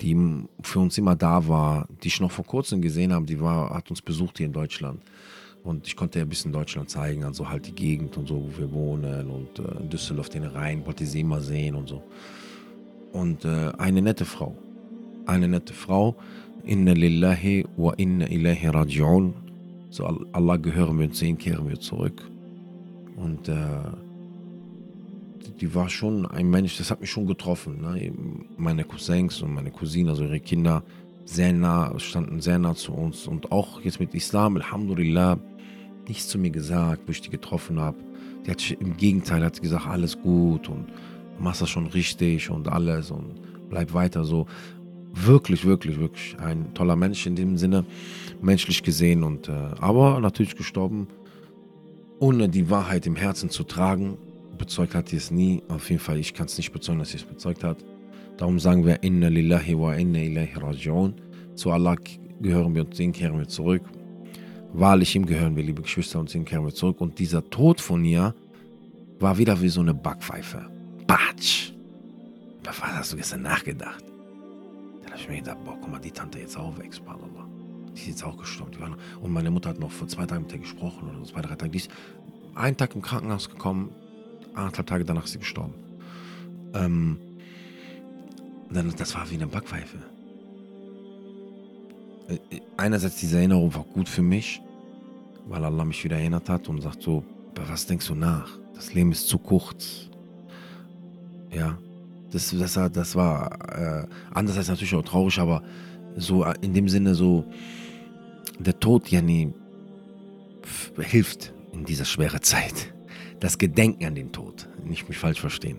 die 0.00 0.16
für 0.62 0.80
uns 0.80 0.96
immer 0.96 1.16
da 1.16 1.46
war, 1.48 1.86
die 2.02 2.08
ich 2.08 2.20
noch 2.20 2.30
vor 2.30 2.44
kurzem 2.44 2.80
gesehen 2.80 3.12
habe, 3.12 3.26
die 3.26 3.40
war, 3.40 3.74
hat 3.74 3.90
uns 3.90 4.00
besucht 4.00 4.38
hier 4.38 4.46
in 4.46 4.52
Deutschland. 4.52 5.02
Und 5.64 5.86
ich 5.86 5.96
konnte 5.96 6.18
ja 6.18 6.24
ein 6.24 6.28
bisschen 6.28 6.52
Deutschland 6.52 6.88
zeigen, 6.88 7.24
also 7.24 7.48
halt 7.48 7.66
die 7.66 7.74
Gegend 7.74 8.16
und 8.16 8.28
so, 8.28 8.36
wo 8.36 8.58
wir 8.58 8.72
wohnen 8.72 9.28
und 9.30 9.58
äh, 9.58 9.84
Düsseldorf 9.88 10.28
den 10.28 10.44
Rhein, 10.44 10.86
wollte 10.86 11.04
sie 11.04 11.20
immer 11.20 11.40
sehen 11.40 11.74
und 11.74 11.88
so. 11.88 12.02
Und 13.12 13.44
äh, 13.44 13.72
eine 13.78 14.00
nette 14.00 14.24
Frau, 14.24 14.56
eine 15.26 15.48
nette 15.48 15.74
Frau, 15.74 16.16
inna 16.64 16.92
lillahi 16.92 17.66
wa 17.76 17.92
inna 17.96 18.26
ilahi 18.26 18.68
raji'un. 18.68 19.32
So 19.90 20.04
Allah 20.32 20.56
gehören 20.56 20.98
wir 20.98 21.06
und 21.06 21.16
sehen, 21.16 21.38
kehren 21.38 21.68
wir 21.68 21.80
zurück. 21.80 22.22
Und 23.16 23.48
äh, 23.48 23.56
die 25.60 25.74
war 25.74 25.88
schon 25.88 26.26
ein 26.26 26.50
Mensch, 26.50 26.78
das 26.78 26.90
hat 26.90 27.00
mich 27.00 27.10
schon 27.10 27.26
getroffen. 27.26 27.80
Ne? 27.80 28.12
Meine 28.56 28.84
Cousins 28.84 29.42
und 29.42 29.54
meine 29.54 29.70
Cousine, 29.70 30.10
also 30.10 30.24
ihre 30.24 30.40
Kinder, 30.40 30.82
sehr 31.28 31.52
nah, 31.52 31.92
standen 31.98 32.40
sehr 32.40 32.58
nah 32.58 32.74
zu 32.74 32.92
uns. 32.92 33.26
Und 33.26 33.52
auch 33.52 33.82
jetzt 33.82 34.00
mit 34.00 34.14
Islam, 34.14 34.56
Alhamdulillah, 34.56 35.38
nichts 36.08 36.28
zu 36.28 36.38
mir 36.38 36.50
gesagt, 36.50 37.02
wo 37.06 37.10
ich 37.10 37.20
die 37.20 37.28
getroffen 37.28 37.78
habe. 37.78 37.98
Die 38.46 38.50
hat 38.50 38.70
im 38.70 38.96
Gegenteil 38.96 39.44
hat 39.44 39.60
gesagt, 39.60 39.86
alles 39.86 40.20
gut 40.20 40.68
und 40.68 40.86
machst 41.38 41.60
das 41.60 41.68
schon 41.68 41.86
richtig 41.88 42.48
und 42.50 42.68
alles 42.68 43.10
und 43.10 43.34
bleib 43.68 43.92
weiter 43.92 44.24
so. 44.24 44.46
Wirklich, 45.12 45.64
wirklich, 45.64 45.98
wirklich 45.98 46.36
ein 46.38 46.72
toller 46.74 46.96
Mensch 46.96 47.26
in 47.26 47.34
dem 47.34 47.56
Sinne, 47.56 47.84
menschlich 48.40 48.82
gesehen 48.82 49.22
und 49.22 49.48
äh, 49.48 49.52
aber 49.80 50.20
natürlich 50.20 50.56
gestorben, 50.56 51.08
ohne 52.20 52.48
die 52.48 52.70
Wahrheit 52.70 53.06
im 53.06 53.16
Herzen 53.16 53.50
zu 53.50 53.64
tragen. 53.64 54.16
Bezeugt 54.56 54.94
hat 54.94 55.08
sie 55.08 55.16
es 55.16 55.30
nie. 55.30 55.62
Auf 55.68 55.88
jeden 55.90 56.00
Fall, 56.00 56.18
ich 56.18 56.34
kann 56.34 56.46
es 56.46 56.56
nicht 56.56 56.72
bezeugen, 56.72 57.00
dass 57.00 57.10
sie 57.10 57.18
es 57.18 57.24
bezeugt 57.24 57.64
hat. 57.64 57.84
Darum 58.38 58.60
sagen 58.60 58.86
wir 58.86 59.02
Inna 59.02 59.28
lillahi 59.28 59.76
wa 59.76 59.92
inna 59.94 60.20
ilahi 60.20 60.54
raji'un. 60.54 61.12
Zu 61.56 61.72
Allah 61.72 61.96
gehören 62.40 62.74
wir 62.74 62.82
und 62.84 62.96
den 62.96 63.12
kehren 63.12 63.36
wir 63.36 63.48
zurück. 63.48 63.82
Wahrlich 64.72 65.14
ihm 65.16 65.26
gehören 65.26 65.56
wir, 65.56 65.64
liebe 65.64 65.82
Geschwister, 65.82 66.20
und 66.20 66.32
den 66.32 66.44
kehren 66.44 66.64
wir 66.64 66.72
zurück. 66.72 67.00
Und 67.00 67.18
dieser 67.18 67.42
Tod 67.50 67.80
von 67.80 68.04
ihr 68.04 68.34
war 69.18 69.38
wieder 69.38 69.60
wie 69.60 69.68
so 69.68 69.80
eine 69.80 69.92
Backpfeife. 69.92 70.70
Batsch! 71.06 71.72
Was 72.62 72.80
hast 72.80 73.12
du 73.12 73.16
gestern 73.16 73.42
nachgedacht? 73.42 74.04
Dann 75.02 75.10
habe 75.10 75.20
ich 75.20 75.28
mir 75.28 75.38
gedacht, 75.38 75.58
boah, 75.64 75.76
guck 75.80 75.90
mal, 75.90 75.98
die 75.98 76.12
Tante 76.12 76.38
jetzt 76.38 76.56
auch 76.56 76.78
weg, 76.78 76.94
subhanallah. 76.94 77.48
Die 77.92 78.00
ist 78.02 78.06
jetzt 78.06 78.22
auch 78.22 78.36
gestorben. 78.36 78.94
Und 79.20 79.32
meine 79.32 79.50
Mutter 79.50 79.70
hat 79.70 79.80
noch 79.80 79.90
vor 79.90 80.06
zwei 80.06 80.26
Tagen 80.26 80.42
mit 80.42 80.52
ihr 80.52 80.58
gesprochen 80.58 81.08
oder 81.08 81.24
zwei, 81.24 81.40
drei 81.40 81.56
Tage. 81.56 81.72
Die 81.72 81.78
ist 81.78 81.90
einen 82.54 82.76
Tag 82.76 82.94
im 82.94 83.02
Krankenhaus 83.02 83.48
gekommen, 83.48 83.90
anderthalb 84.54 84.86
Tage 84.86 85.04
danach 85.04 85.24
ist 85.24 85.32
sie 85.32 85.38
gestorben. 85.38 85.74
Ähm, 86.74 87.16
dann, 88.70 88.92
das 88.96 89.14
war 89.14 89.30
wie 89.30 89.34
eine 89.34 89.46
Backpfeife. 89.46 89.98
Äh, 92.28 92.60
einerseits 92.76 93.16
diese 93.16 93.38
Erinnerung 93.38 93.74
war 93.74 93.84
gut 93.84 94.08
für 94.08 94.22
mich, 94.22 94.60
weil 95.46 95.64
Allah 95.64 95.84
mich 95.84 96.02
wieder 96.04 96.16
erinnert 96.16 96.48
hat 96.48 96.68
und 96.68 96.80
sagt 96.80 97.02
so, 97.02 97.24
was 97.54 97.86
denkst 97.86 98.06
du 98.06 98.14
nach? 98.14 98.50
Das 98.74 98.94
Leben 98.94 99.12
ist 99.12 99.28
zu 99.28 99.38
kurz. 99.38 100.08
Ja, 101.50 101.78
das, 102.30 102.54
das, 102.56 102.74
das 102.92 103.16
war 103.16 104.04
äh, 104.04 104.06
anders 104.32 104.56
als 104.56 104.68
natürlich 104.68 104.94
auch 104.94 105.02
traurig, 105.02 105.38
aber 105.38 105.62
so 106.16 106.44
äh, 106.44 106.54
in 106.60 106.74
dem 106.74 106.88
Sinne 106.88 107.14
so, 107.14 107.44
der 108.58 108.78
Tod, 108.78 109.08
ja 109.08 109.22
nie 109.22 109.52
hilft 110.98 111.54
in 111.72 111.84
dieser 111.84 112.04
schweren 112.04 112.42
Zeit. 112.42 112.92
das 113.40 113.58
Gedenken 113.58 114.04
an 114.04 114.14
den 114.14 114.32
Tod. 114.32 114.68
Nicht 114.84 115.08
mich 115.08 115.18
falsch 115.18 115.40
verstehen. 115.40 115.78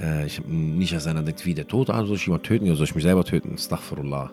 Äh, 0.00 0.26
ich, 0.26 0.44
nicht, 0.46 0.92
dass 0.92 1.06
einer 1.06 1.22
denkt, 1.22 1.44
wie 1.44 1.54
der 1.54 1.66
Tod, 1.66 1.90
also 1.90 2.08
soll 2.08 2.16
ich 2.16 2.26
jemand 2.26 2.44
töten 2.44 2.66
oder 2.66 2.76
soll 2.76 2.84
ich 2.84 2.94
mich 2.94 3.04
selber 3.04 3.24
töten? 3.24 3.54
Astaghfirullah. 3.54 4.30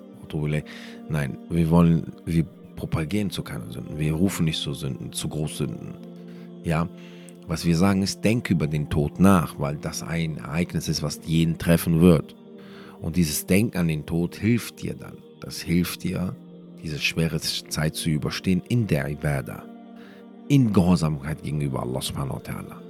Nein, 1.10 1.38
wir 1.50 1.70
wollen, 1.70 2.12
wir 2.26 2.46
propagieren 2.76 3.30
zu 3.30 3.44
keiner 3.44 3.72
Sünden. 3.72 3.98
Wir 3.98 4.14
rufen 4.14 4.46
nicht 4.46 4.60
zu 4.60 4.74
Sünden, 4.74 5.14
zu 5.14 5.30
Großsünden. 5.30 5.94
Ja, 6.64 6.90
was 7.48 7.66
wir 7.66 7.78
sagen 7.78 8.02
ist, 8.02 8.26
denk 8.26 8.50
über 8.50 8.68
den 8.68 8.90
Tod 8.90 9.22
nach, 9.22 9.58
weil 9.58 9.78
das 9.78 10.04
ein 10.04 10.38
Ereignis 10.38 10.90
ist, 10.90 11.02
was 11.02 11.22
jeden 11.26 11.58
treffen 11.58 12.02
wird. 12.02 12.36
Und 13.00 13.16
dieses 13.16 13.46
Denken 13.46 13.78
an 13.78 13.88
den 13.88 14.06
Tod 14.06 14.36
hilft 14.36 14.82
dir 14.82 14.96
dann. 14.96 15.18
Das 15.40 15.62
hilft 15.62 16.04
dir, 16.04 16.36
diese 16.84 17.00
schwere 17.00 17.40
Zeit 17.40 17.96
zu 17.96 18.10
überstehen 18.10 18.62
in 18.68 18.86
der 18.86 19.08
Ibadah. 19.08 19.64
In 20.50 20.74
Gehorsamkeit 20.74 21.42
gegenüber 21.44 21.84
Allah 21.84 22.02
subhanahu 22.02 22.36
wa 22.36 22.42
ta'ala. 22.42 22.87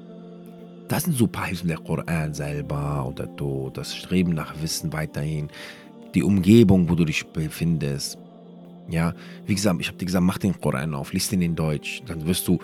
Das 0.88 1.04
sind 1.04 1.18
so 1.18 1.28
paar 1.28 1.48
Hilfen, 1.48 1.68
der 1.68 1.78
Koran 1.78 2.34
selber 2.34 3.06
und 3.06 3.20
der 3.20 3.36
Tod, 3.36 3.78
das 3.78 3.96
Streben 3.96 4.34
nach 4.34 4.62
Wissen 4.62 4.94
weiterhin, 4.94 5.50
die 6.14 6.24
Umgebung, 6.24 6.90
wo 6.90 6.96
du 6.96 7.04
dich 7.04 7.26
befindest. 7.28 8.18
Ja, 8.90 9.14
wie 9.46 9.54
gesagt, 9.54 9.82
ich 9.82 9.88
habe 9.88 9.98
dir 9.98 10.06
gesagt, 10.06 10.24
mach 10.24 10.38
den 10.38 10.60
Koran 10.60 10.94
auf, 10.94 11.12
liest 11.12 11.34
ihn 11.34 11.42
in 11.42 11.56
Deutsch, 11.56 12.02
dann 12.06 12.26
wirst 12.26 12.48
du 12.48 12.60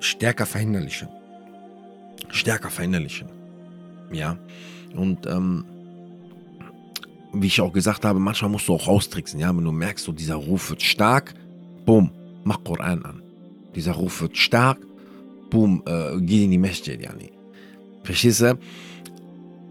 stärker 0.00 0.44
verinnerlichen. 0.44 1.08
Stärker 2.28 2.68
verinnerlichen. 2.68 3.28
Ja, 4.12 4.36
und 4.94 5.26
ähm, 5.26 5.64
wie 7.32 7.46
ich 7.46 7.60
auch 7.60 7.72
gesagt 7.72 8.04
habe, 8.04 8.18
manchmal 8.18 8.50
musst 8.50 8.68
du 8.68 8.74
auch 8.74 8.86
austricksen, 8.86 9.40
ja, 9.40 9.56
wenn 9.56 9.64
du 9.64 9.72
merkst, 9.72 10.04
so 10.04 10.12
dieser 10.12 10.36
Ruf 10.36 10.68
wird 10.70 10.82
stark, 10.82 11.34
boom, 11.86 12.10
mach 12.44 12.62
Koran 12.62 13.02
an. 13.02 13.22
Dieser 13.74 13.92
Ruf 13.92 14.20
wird 14.20 14.36
stark, 14.36 14.78
boom, 15.50 15.82
äh, 15.86 16.20
geh 16.20 16.44
in 16.44 16.50
die 16.50 16.58
Masjid, 16.58 17.00
yani. 17.00 17.35
Verstehst 18.06 18.40
du? 18.40 18.56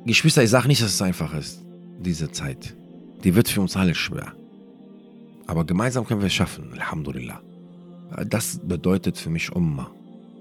Geschwister, 0.06 0.44
ich 0.44 0.50
sage 0.50 0.68
nicht, 0.68 0.82
dass 0.82 0.94
es 0.94 1.02
einfach 1.02 1.34
ist, 1.34 1.64
diese 2.00 2.30
Zeit. 2.30 2.76
Die 3.24 3.34
wird 3.34 3.48
für 3.48 3.62
uns 3.62 3.78
alle 3.78 3.96
schwer. 3.96 4.34
Aber 5.48 5.64
gemeinsam 5.64 6.06
können 6.06 6.20
wir 6.20 6.28
es 6.28 6.34
schaffen, 6.34 6.74
Alhamdulillah. 6.74 7.42
Das 8.28 8.60
bedeutet 8.62 9.18
für 9.18 9.30
mich 9.30 9.56
Umma. 9.56 9.90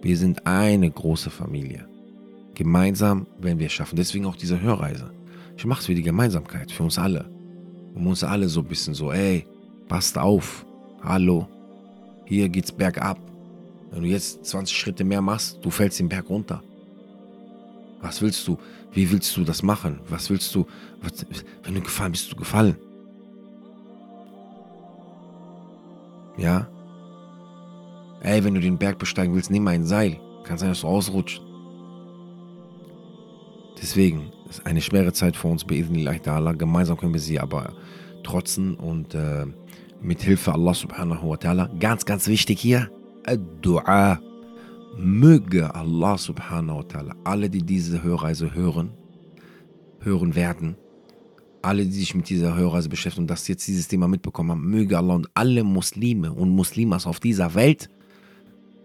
Wir 0.03 0.17
sind 0.17 0.45
eine 0.45 0.91
große 0.91 1.31
Familie. 1.31 1.89
Gemeinsam 2.55 3.29
werden 3.39 3.61
wir 3.61 3.67
es 3.67 3.73
schaffen. 3.73 3.97
Deswegen 3.97 4.27
auch 4.27 4.37
diese 4.37 4.61
Hörreise. 4.61 5.13
Ich 5.57 5.65
mache 5.65 5.81
es 5.81 5.87
für 5.87 5.95
die 5.95 6.03
Gemeinsamkeit, 6.03 6.73
für 6.73 6.83
uns 6.83 6.99
alle. 6.99 7.31
Um 7.95 8.09
uns 8.09 8.25
alle 8.25 8.49
so 8.49 8.61
ein 8.61 8.67
bisschen 8.67 8.95
so, 8.95 9.13
ey, 9.13 9.47
passt 9.87 10.19
auf. 10.19 10.67
Hallo, 11.01 11.47
hier 12.27 12.49
geht's 12.49 12.73
bergab. 12.73 13.21
Wenn 13.93 14.03
du 14.03 14.09
jetzt 14.09 14.45
20 14.47 14.77
Schritte 14.77 15.05
mehr 15.05 15.23
machst, 15.23 15.61
du 15.63 15.71
fällst 15.71 16.01
den 16.01 16.09
Berg 16.09 16.29
runter. 16.29 16.61
Was 18.01 18.21
willst 18.23 18.47
du? 18.47 18.59
Wie 18.93 19.11
willst 19.11 19.37
du 19.37 19.45
das 19.45 19.63
machen? 19.63 20.01
Was 20.09 20.31
willst 20.31 20.55
du? 20.55 20.67
Was, 21.03 21.27
wenn 21.63 21.75
du 21.75 21.81
gefallen 21.81 22.13
bist, 22.13 22.31
du 22.31 22.37
gefallen. 22.37 22.77
Ja? 26.37 26.69
Ey, 28.21 28.43
wenn 28.45 28.55
du 28.55 28.61
den 28.61 28.79
Berg 28.79 28.99
besteigen 28.99 29.35
willst, 29.35 29.51
nimm 29.51 29.67
ein 29.69 29.85
Seil. 29.85 30.19
Kann 30.45 30.59
sein, 30.59 30.71
dass 30.71 30.81
du 30.81 30.89
ausrutscht. 30.89 31.41
Deswegen 33.81 34.33
ist 34.49 34.67
eine 34.67 34.81
schwere 34.81 35.13
Zeit 35.13 35.37
für 35.37 35.49
uns, 35.49 35.65
Allah. 36.27 36.53
Gemeinsam 36.53 36.97
können 36.97 37.13
wir 37.13 37.21
sie 37.21 37.39
aber 37.39 37.73
trotzen 38.23 38.75
und 38.75 39.15
äh, 39.15 39.47
mit 40.01 40.23
Hilfe 40.23 40.53
Allah 40.53 40.75
subhanahu 40.75 41.31
wa 41.31 41.35
ta'ala. 41.35 41.79
Ganz, 41.79 42.05
ganz 42.05 42.27
wichtig 42.27 42.61
hier, 42.61 42.91
Dua. 43.61 44.21
Möge 44.97 45.75
Allah 45.75 46.17
subhanahu 46.17 46.79
wa 46.79 46.83
ta'ala 46.83 47.15
alle, 47.25 47.51
die 47.51 47.63
diese 47.63 48.03
Hörreise 48.03 48.55
hören, 48.55 48.91
hören 50.01 50.35
werden, 50.35 50.77
alle, 51.63 51.85
die 51.85 51.93
sich 51.93 52.15
mit 52.15 52.29
dieser 52.29 52.55
Hörreise 52.57 52.89
beschäftigen 52.89 53.25
und 53.25 53.31
das 53.31 53.49
jetzt 53.49 53.67
dieses 53.67 53.89
Thema 53.89 54.07
mitbekommen 54.07 54.51
haben, 54.51 54.71
möge 54.71 54.97
Allah 54.97 55.15
und 55.15 55.29
alle 55.35 55.65
Muslime 55.65 56.33
und 56.33 56.51
Muslimas 56.51 57.07
auf 57.07 57.21
dieser 57.21 57.55
Welt 57.55 57.89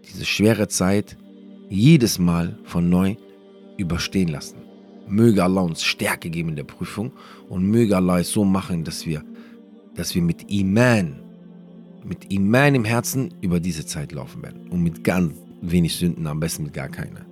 diese 0.08 0.24
schwere 0.24 0.66
Zeit 0.68 1.16
jedes 1.68 2.18
Mal 2.18 2.58
von 2.64 2.88
neu 2.88 3.16
überstehen 3.76 4.28
lassen. 4.28 4.56
Möge 5.08 5.44
Allah 5.44 5.62
uns 5.62 5.82
Stärke 5.82 6.30
geben 6.30 6.50
in 6.50 6.56
der 6.56 6.64
Prüfung 6.64 7.12
und 7.48 7.64
möge 7.64 7.96
Allah 7.96 8.20
es 8.20 8.30
so 8.30 8.44
machen, 8.44 8.84
dass 8.84 9.06
wir, 9.06 9.22
dass 9.94 10.14
wir 10.14 10.22
mit 10.22 10.50
Iman, 10.50 11.20
mit 12.04 12.32
Iman 12.32 12.74
im 12.74 12.84
Herzen 12.84 13.34
über 13.40 13.60
diese 13.60 13.84
Zeit 13.84 14.12
laufen 14.12 14.42
werden. 14.42 14.68
Und 14.70 14.82
mit 14.82 15.04
ganz 15.04 15.34
wenig 15.60 15.96
Sünden, 15.96 16.26
am 16.26 16.40
besten 16.40 16.64
mit 16.64 16.74
gar 16.74 16.88
keine. 16.88 17.26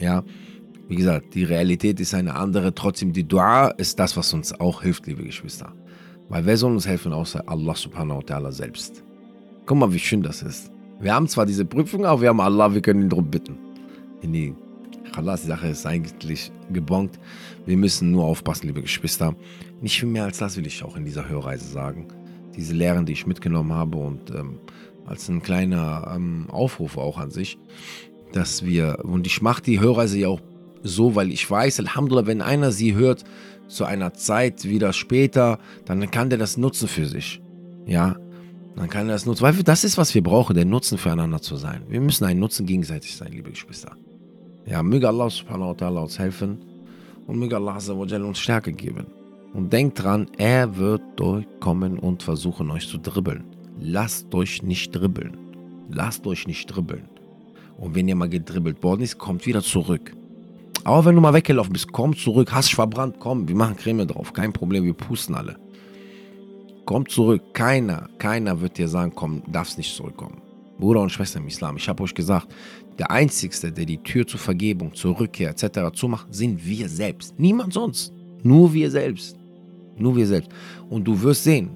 Ja, 0.00 0.22
wie 0.88 0.96
gesagt, 0.96 1.34
die 1.34 1.44
Realität 1.44 1.98
ist 2.00 2.14
eine 2.14 2.34
andere. 2.34 2.74
Trotzdem, 2.74 3.12
die 3.12 3.26
Dua 3.26 3.68
ist 3.68 3.98
das, 3.98 4.16
was 4.16 4.32
uns 4.32 4.58
auch 4.60 4.82
hilft, 4.82 5.06
liebe 5.06 5.24
Geschwister. 5.24 5.72
Weil 6.28 6.46
wer 6.46 6.56
soll 6.56 6.72
uns 6.72 6.86
helfen, 6.86 7.12
außer 7.12 7.42
Allah 7.48 7.74
subhanahu 7.74 8.18
wa 8.18 8.22
ta'ala 8.22 8.52
selbst? 8.52 9.02
Guck 9.64 9.78
mal, 9.78 9.92
wie 9.92 9.98
schön 9.98 10.22
das 10.22 10.42
ist. 10.42 10.70
Wir 11.00 11.14
haben 11.14 11.28
zwar 11.28 11.46
diese 11.46 11.64
Prüfung, 11.64 12.04
aber 12.04 12.22
wir 12.22 12.28
haben 12.28 12.40
Allah, 12.40 12.72
wir 12.72 12.80
können 12.80 13.02
ihn 13.02 13.08
darum 13.08 13.30
bitten. 13.30 13.56
In 14.22 14.32
die 14.32 14.54
Khalas, 15.12 15.42
die 15.42 15.48
Sache 15.48 15.68
ist 15.68 15.86
eigentlich 15.86 16.52
gebongt. 16.72 17.18
Wir 17.64 17.76
müssen 17.76 18.10
nur 18.10 18.24
aufpassen, 18.24 18.66
liebe 18.66 18.82
Geschwister. 18.82 19.34
Nicht 19.80 19.98
viel 19.98 20.08
mehr 20.08 20.24
als 20.24 20.38
das 20.38 20.56
will 20.56 20.66
ich 20.66 20.82
auch 20.82 20.96
in 20.96 21.04
dieser 21.04 21.28
Hörreise 21.28 21.66
sagen. 21.66 22.06
Diese 22.56 22.74
Lehren, 22.74 23.06
die 23.06 23.12
ich 23.12 23.26
mitgenommen 23.26 23.72
habe 23.72 23.98
und 23.98 24.30
ähm, 24.30 24.58
als 25.06 25.28
ein 25.28 25.42
kleiner 25.42 26.12
ähm, 26.14 26.46
Aufruf 26.50 26.96
auch 26.96 27.18
an 27.18 27.30
sich, 27.30 27.58
dass 28.32 28.64
wir, 28.64 28.98
und 29.04 29.26
ich 29.26 29.40
mache 29.42 29.62
die 29.62 29.80
Hörreise 29.80 30.18
ja 30.18 30.28
auch 30.28 30.40
so, 30.82 31.14
weil 31.14 31.30
ich 31.32 31.48
weiß, 31.50 31.80
Alhamdulillah, 31.80 32.26
wenn 32.26 32.42
einer 32.42 32.72
sie 32.72 32.94
hört 32.94 33.24
zu 33.68 33.84
einer 33.84 34.12
Zeit 34.14 34.64
wieder 34.64 34.92
später, 34.92 35.58
dann 35.84 36.10
kann 36.10 36.30
der 36.30 36.38
das 36.38 36.56
nutzen 36.56 36.88
für 36.88 37.06
sich. 37.06 37.40
Ja, 37.86 38.16
dann 38.76 38.88
kann 38.88 39.08
er 39.08 39.14
das 39.14 39.26
nutzen. 39.26 39.42
Weil 39.42 39.54
das 39.54 39.84
ist, 39.84 39.98
was 39.98 40.14
wir 40.14 40.22
brauchen, 40.22 40.54
der 40.54 40.64
Nutzen 40.64 40.98
füreinander 40.98 41.40
zu 41.40 41.56
sein. 41.56 41.82
Wir 41.88 42.00
müssen 42.00 42.24
ein 42.24 42.38
Nutzen 42.38 42.66
gegenseitig 42.66 43.16
sein, 43.16 43.32
liebe 43.32 43.50
Geschwister. 43.50 43.96
Ja, 44.66 44.82
möge 44.82 45.08
Allah 45.08 45.30
subhanahu 45.30 45.70
wa 45.70 45.72
ta'ala 45.72 46.02
uns 46.02 46.18
helfen 46.18 46.58
und 47.26 47.38
möge 47.38 47.56
Allah 47.56 47.76
uns 47.76 48.38
Stärke 48.38 48.72
geben. 48.72 49.06
Und 49.54 49.72
denkt 49.72 50.02
dran, 50.02 50.26
er 50.36 50.76
wird 50.76 51.02
durchkommen 51.16 51.98
und 51.98 52.22
versuchen, 52.22 52.70
euch 52.70 52.88
zu 52.88 52.98
dribbeln. 52.98 53.55
Lasst 53.78 54.34
euch 54.34 54.62
nicht 54.62 54.92
dribbeln. 54.92 55.36
Lasst 55.90 56.26
euch 56.26 56.46
nicht 56.46 56.66
dribbeln. 56.66 57.08
Und 57.76 57.94
wenn 57.94 58.08
ihr 58.08 58.16
mal 58.16 58.28
gedribbelt 58.28 58.82
worden 58.82 59.02
ist, 59.02 59.18
kommt 59.18 59.46
wieder 59.46 59.62
zurück. 59.62 60.12
Aber 60.84 61.04
wenn 61.04 61.14
du 61.14 61.20
mal 61.20 61.34
weggelaufen 61.34 61.72
bist, 61.72 61.92
komm 61.92 62.16
zurück, 62.16 62.52
hast 62.52 62.68
dich 62.68 62.74
verbrannt, 62.74 63.16
komm, 63.18 63.48
wir 63.48 63.56
machen 63.56 63.76
Creme 63.76 64.06
drauf, 64.06 64.32
kein 64.32 64.52
Problem, 64.52 64.84
wir 64.84 64.94
pusten 64.94 65.34
alle. 65.34 65.56
Komm 66.84 67.08
zurück, 67.08 67.42
keiner, 67.52 68.08
keiner 68.18 68.60
wird 68.60 68.78
dir 68.78 68.86
sagen, 68.86 69.12
komm, 69.14 69.42
darfst 69.48 69.76
nicht 69.78 69.94
zurückkommen. 69.94 70.40
Bruder 70.78 71.00
und 71.00 71.10
Schwester 71.10 71.40
im 71.40 71.48
Islam, 71.48 71.76
ich 71.76 71.88
habe 71.88 72.02
euch 72.04 72.14
gesagt, 72.14 72.54
der 72.98 73.10
Einzige, 73.10 73.72
der 73.72 73.84
die 73.84 73.98
Tür 73.98 74.26
zur 74.26 74.38
Vergebung, 74.38 74.94
zur 74.94 75.18
Rückkehr 75.18 75.50
etc. 75.50 75.92
zumacht, 75.92 76.32
sind 76.32 76.64
wir 76.64 76.88
selbst. 76.88 77.38
Niemand 77.38 77.72
sonst. 77.72 78.12
Nur 78.42 78.72
wir 78.72 78.90
selbst. 78.90 79.36
Nur 79.98 80.16
wir 80.16 80.26
selbst. 80.26 80.50
Und 80.88 81.04
du 81.04 81.20
wirst 81.20 81.44
sehen, 81.44 81.70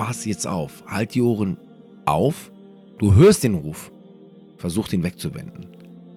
pass 0.00 0.24
jetzt 0.24 0.46
auf, 0.46 0.82
halt 0.86 1.14
die 1.14 1.20
Ohren 1.20 1.58
auf, 2.06 2.50
du 2.98 3.14
hörst 3.14 3.44
den 3.44 3.54
Ruf, 3.54 3.92
versuch 4.56 4.90
ihn 4.92 5.02
wegzuwenden. 5.02 5.66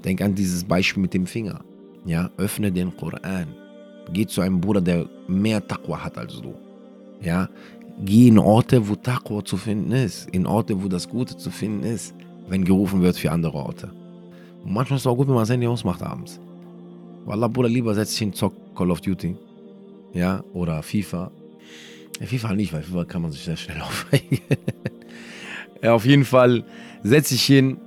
Denk 0.05 0.21
an 0.21 0.35
dieses 0.35 0.63
Beispiel 0.63 1.01
mit 1.01 1.13
dem 1.13 1.25
Finger. 1.25 1.59
Ja, 2.05 2.29
öffne 2.37 2.71
den 2.71 2.95
Koran. 2.95 3.47
Geh 4.13 4.25
zu 4.25 4.39
einem 4.41 4.61
Bruder, 4.61 4.81
der 4.81 5.05
mehr 5.27 5.65
Taqwa 5.65 6.03
hat 6.03 6.17
als 6.17 6.41
du. 6.41 6.53
Ja, 7.21 7.49
geh 7.99 8.27
in 8.29 8.39
Orte, 8.39 8.87
wo 8.87 8.95
Taqwa 8.95 9.43
zu 9.43 9.57
finden 9.57 9.91
ist, 9.91 10.29
in 10.29 10.45
Orte, 10.45 10.81
wo 10.81 10.87
das 10.87 11.09
Gute 11.09 11.35
zu 11.37 11.51
finden 11.51 11.83
ist 11.83 12.13
wenn 12.47 12.63
gerufen 12.63 13.01
wird 13.01 13.17
für 13.17 13.31
andere 13.31 13.57
Orte. 13.57 13.89
Und 14.63 14.73
manchmal 14.73 14.97
ist 14.97 15.03
es 15.03 15.07
auch 15.07 15.15
gut, 15.15 15.27
wenn 15.27 15.35
man 15.35 15.45
sein 15.45 15.55
Handy 15.55 15.67
ausmacht 15.67 16.01
abends. 16.01 16.39
Wallah, 17.25 17.47
Bruder, 17.47 17.69
lieber 17.69 17.93
setz 17.93 18.09
dich 18.09 18.19
hin, 18.19 18.33
zock 18.33 18.53
Call 18.75 18.91
of 18.91 19.01
Duty. 19.01 19.35
Ja, 20.13 20.43
oder 20.53 20.83
FIFA. 20.83 21.31
Ja, 22.19 22.27
FIFA 22.27 22.53
nicht, 22.53 22.73
weil 22.73 22.83
FIFA 22.83 23.05
kann 23.05 23.21
man 23.21 23.31
sich 23.31 23.43
sehr 23.43 23.57
schnell 23.57 23.81
aufregen. 23.81 24.39
ja, 25.81 25.93
auf 25.93 26.05
jeden 26.05 26.25
Fall 26.25 26.63
setz 27.03 27.29
dich 27.29 27.43
hin, 27.43 27.77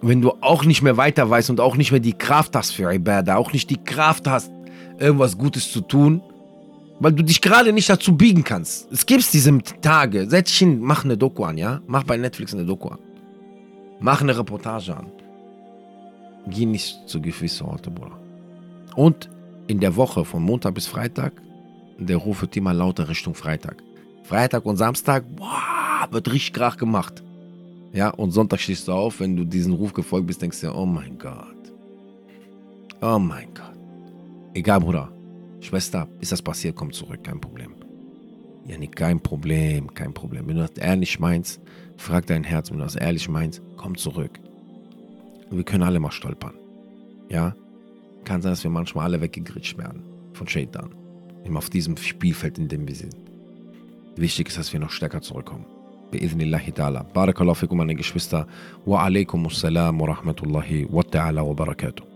wenn 0.00 0.20
du 0.20 0.32
auch 0.40 0.64
nicht 0.64 0.82
mehr 0.82 0.96
weiter 0.96 1.28
weißt 1.30 1.50
und 1.50 1.60
auch 1.60 1.76
nicht 1.76 1.92
mehr 1.92 2.00
die 2.00 2.12
Kraft 2.12 2.56
hast 2.56 2.72
für 2.72 2.92
Ibadah, 2.92 3.36
auch 3.36 3.52
nicht 3.52 3.70
die 3.70 3.82
Kraft 3.82 4.26
hast, 4.26 4.50
irgendwas 4.98 5.38
Gutes 5.38 5.70
zu 5.70 5.80
tun, 5.80 6.20
weil 6.98 7.12
du 7.12 7.22
dich 7.24 7.40
gerade 7.40 7.72
nicht 7.72 7.88
dazu 7.88 8.16
biegen 8.16 8.44
kannst. 8.44 8.90
Es 8.92 9.06
gibt 9.06 9.32
diese 9.32 9.58
Tage. 9.80 10.28
Setz 10.28 10.50
dich 10.50 10.58
hin, 10.58 10.80
mach 10.80 11.04
eine 11.04 11.16
Doku 11.16 11.44
an, 11.44 11.56
ja? 11.56 11.80
Mach 11.86 12.04
bei 12.04 12.16
Netflix 12.16 12.52
eine 12.54 12.64
Doku 12.64 12.88
an. 12.88 12.98
Mach 14.00 14.20
eine 14.20 14.36
Reportage 14.36 14.96
an. 14.96 15.06
Geh 16.48 16.66
nicht 16.66 16.96
zu 17.06 17.20
gewissen 17.20 17.66
Orten, 17.66 17.94
Bruder. 17.94 18.18
Und 18.96 19.28
in 19.68 19.80
der 19.80 19.94
Woche 19.94 20.24
von 20.24 20.42
Montag 20.42 20.74
bis 20.74 20.86
Freitag, 20.86 21.32
der 22.06 22.18
Ruf 22.18 22.42
wird 22.42 22.56
immer 22.56 22.74
lauter 22.74 23.08
Richtung 23.08 23.34
Freitag. 23.34 23.82
Freitag 24.24 24.64
und 24.64 24.76
Samstag, 24.76 25.24
boah, 25.36 26.08
wird 26.10 26.32
richtig 26.32 26.52
krach 26.52 26.76
gemacht. 26.76 27.22
Ja, 27.92 28.10
und 28.10 28.30
Sonntag 28.30 28.60
stehst 28.60 28.88
du 28.88 28.92
auf, 28.92 29.20
wenn 29.20 29.36
du 29.36 29.44
diesen 29.44 29.74
Ruf 29.74 29.92
gefolgt 29.92 30.26
bist, 30.26 30.40
denkst 30.40 30.60
du 30.60 30.72
oh 30.74 30.86
mein 30.86 31.18
Gott. 31.18 31.72
Oh 33.02 33.18
mein 33.18 33.52
Gott. 33.52 33.76
Egal, 34.54 34.80
Bruder. 34.80 35.10
Schwester, 35.60 36.08
ist 36.20 36.32
das 36.32 36.42
passiert, 36.42 36.76
komm 36.76 36.92
zurück, 36.92 37.22
kein 37.22 37.40
Problem. 37.40 37.74
Ja, 38.66 38.78
nee, 38.78 38.86
kein 38.86 39.20
Problem, 39.20 39.92
kein 39.92 40.14
Problem. 40.14 40.46
Wenn 40.46 40.56
du 40.56 40.62
das 40.66 40.76
ehrlich 40.78 41.18
meinst, 41.18 41.60
frag 41.96 42.26
dein 42.26 42.44
Herz, 42.44 42.70
wenn 42.70 42.78
du 42.78 42.84
das 42.84 42.96
ehrlich 42.96 43.28
meinst, 43.28 43.60
komm 43.76 43.96
zurück. 43.96 44.38
Und 45.50 45.56
wir 45.56 45.64
können 45.64 45.82
alle 45.82 46.00
mal 46.00 46.12
stolpern. 46.12 46.54
Ja? 47.28 47.54
Kann 48.24 48.40
sein, 48.40 48.52
dass 48.52 48.62
wir 48.64 48.70
manchmal 48.70 49.04
alle 49.04 49.20
weggegritscht 49.20 49.76
werden 49.78 50.02
von 50.32 50.46
Shaitan. 50.46 50.94
Immer 51.44 51.58
auf 51.58 51.70
diesem 51.70 51.96
Spielfeld, 51.96 52.58
in 52.58 52.68
dem 52.68 52.86
wir 52.86 52.94
sind. 52.94 53.16
Wichtig 54.16 54.48
ist, 54.48 54.58
dass 54.58 54.72
wir 54.72 54.80
noch 54.80 54.90
stärker 54.90 55.22
zurückkommen. 55.22 55.64
Bi'idhnillahi 56.12 56.72
ta'ala. 56.72 57.04
Barakallahu 57.14 57.54
fikum, 57.54 57.78
meine 57.78 57.94
Geschwister. 57.94 58.46
Wa 58.84 59.04
alaikum 59.04 59.46
assalam 59.46 60.00
wa 60.00 60.06
rahmatullahi 60.06 60.86
wa 60.90 61.02
ta'ala 61.02 61.42
wa 61.42 61.54
barakatuh. 61.54 62.11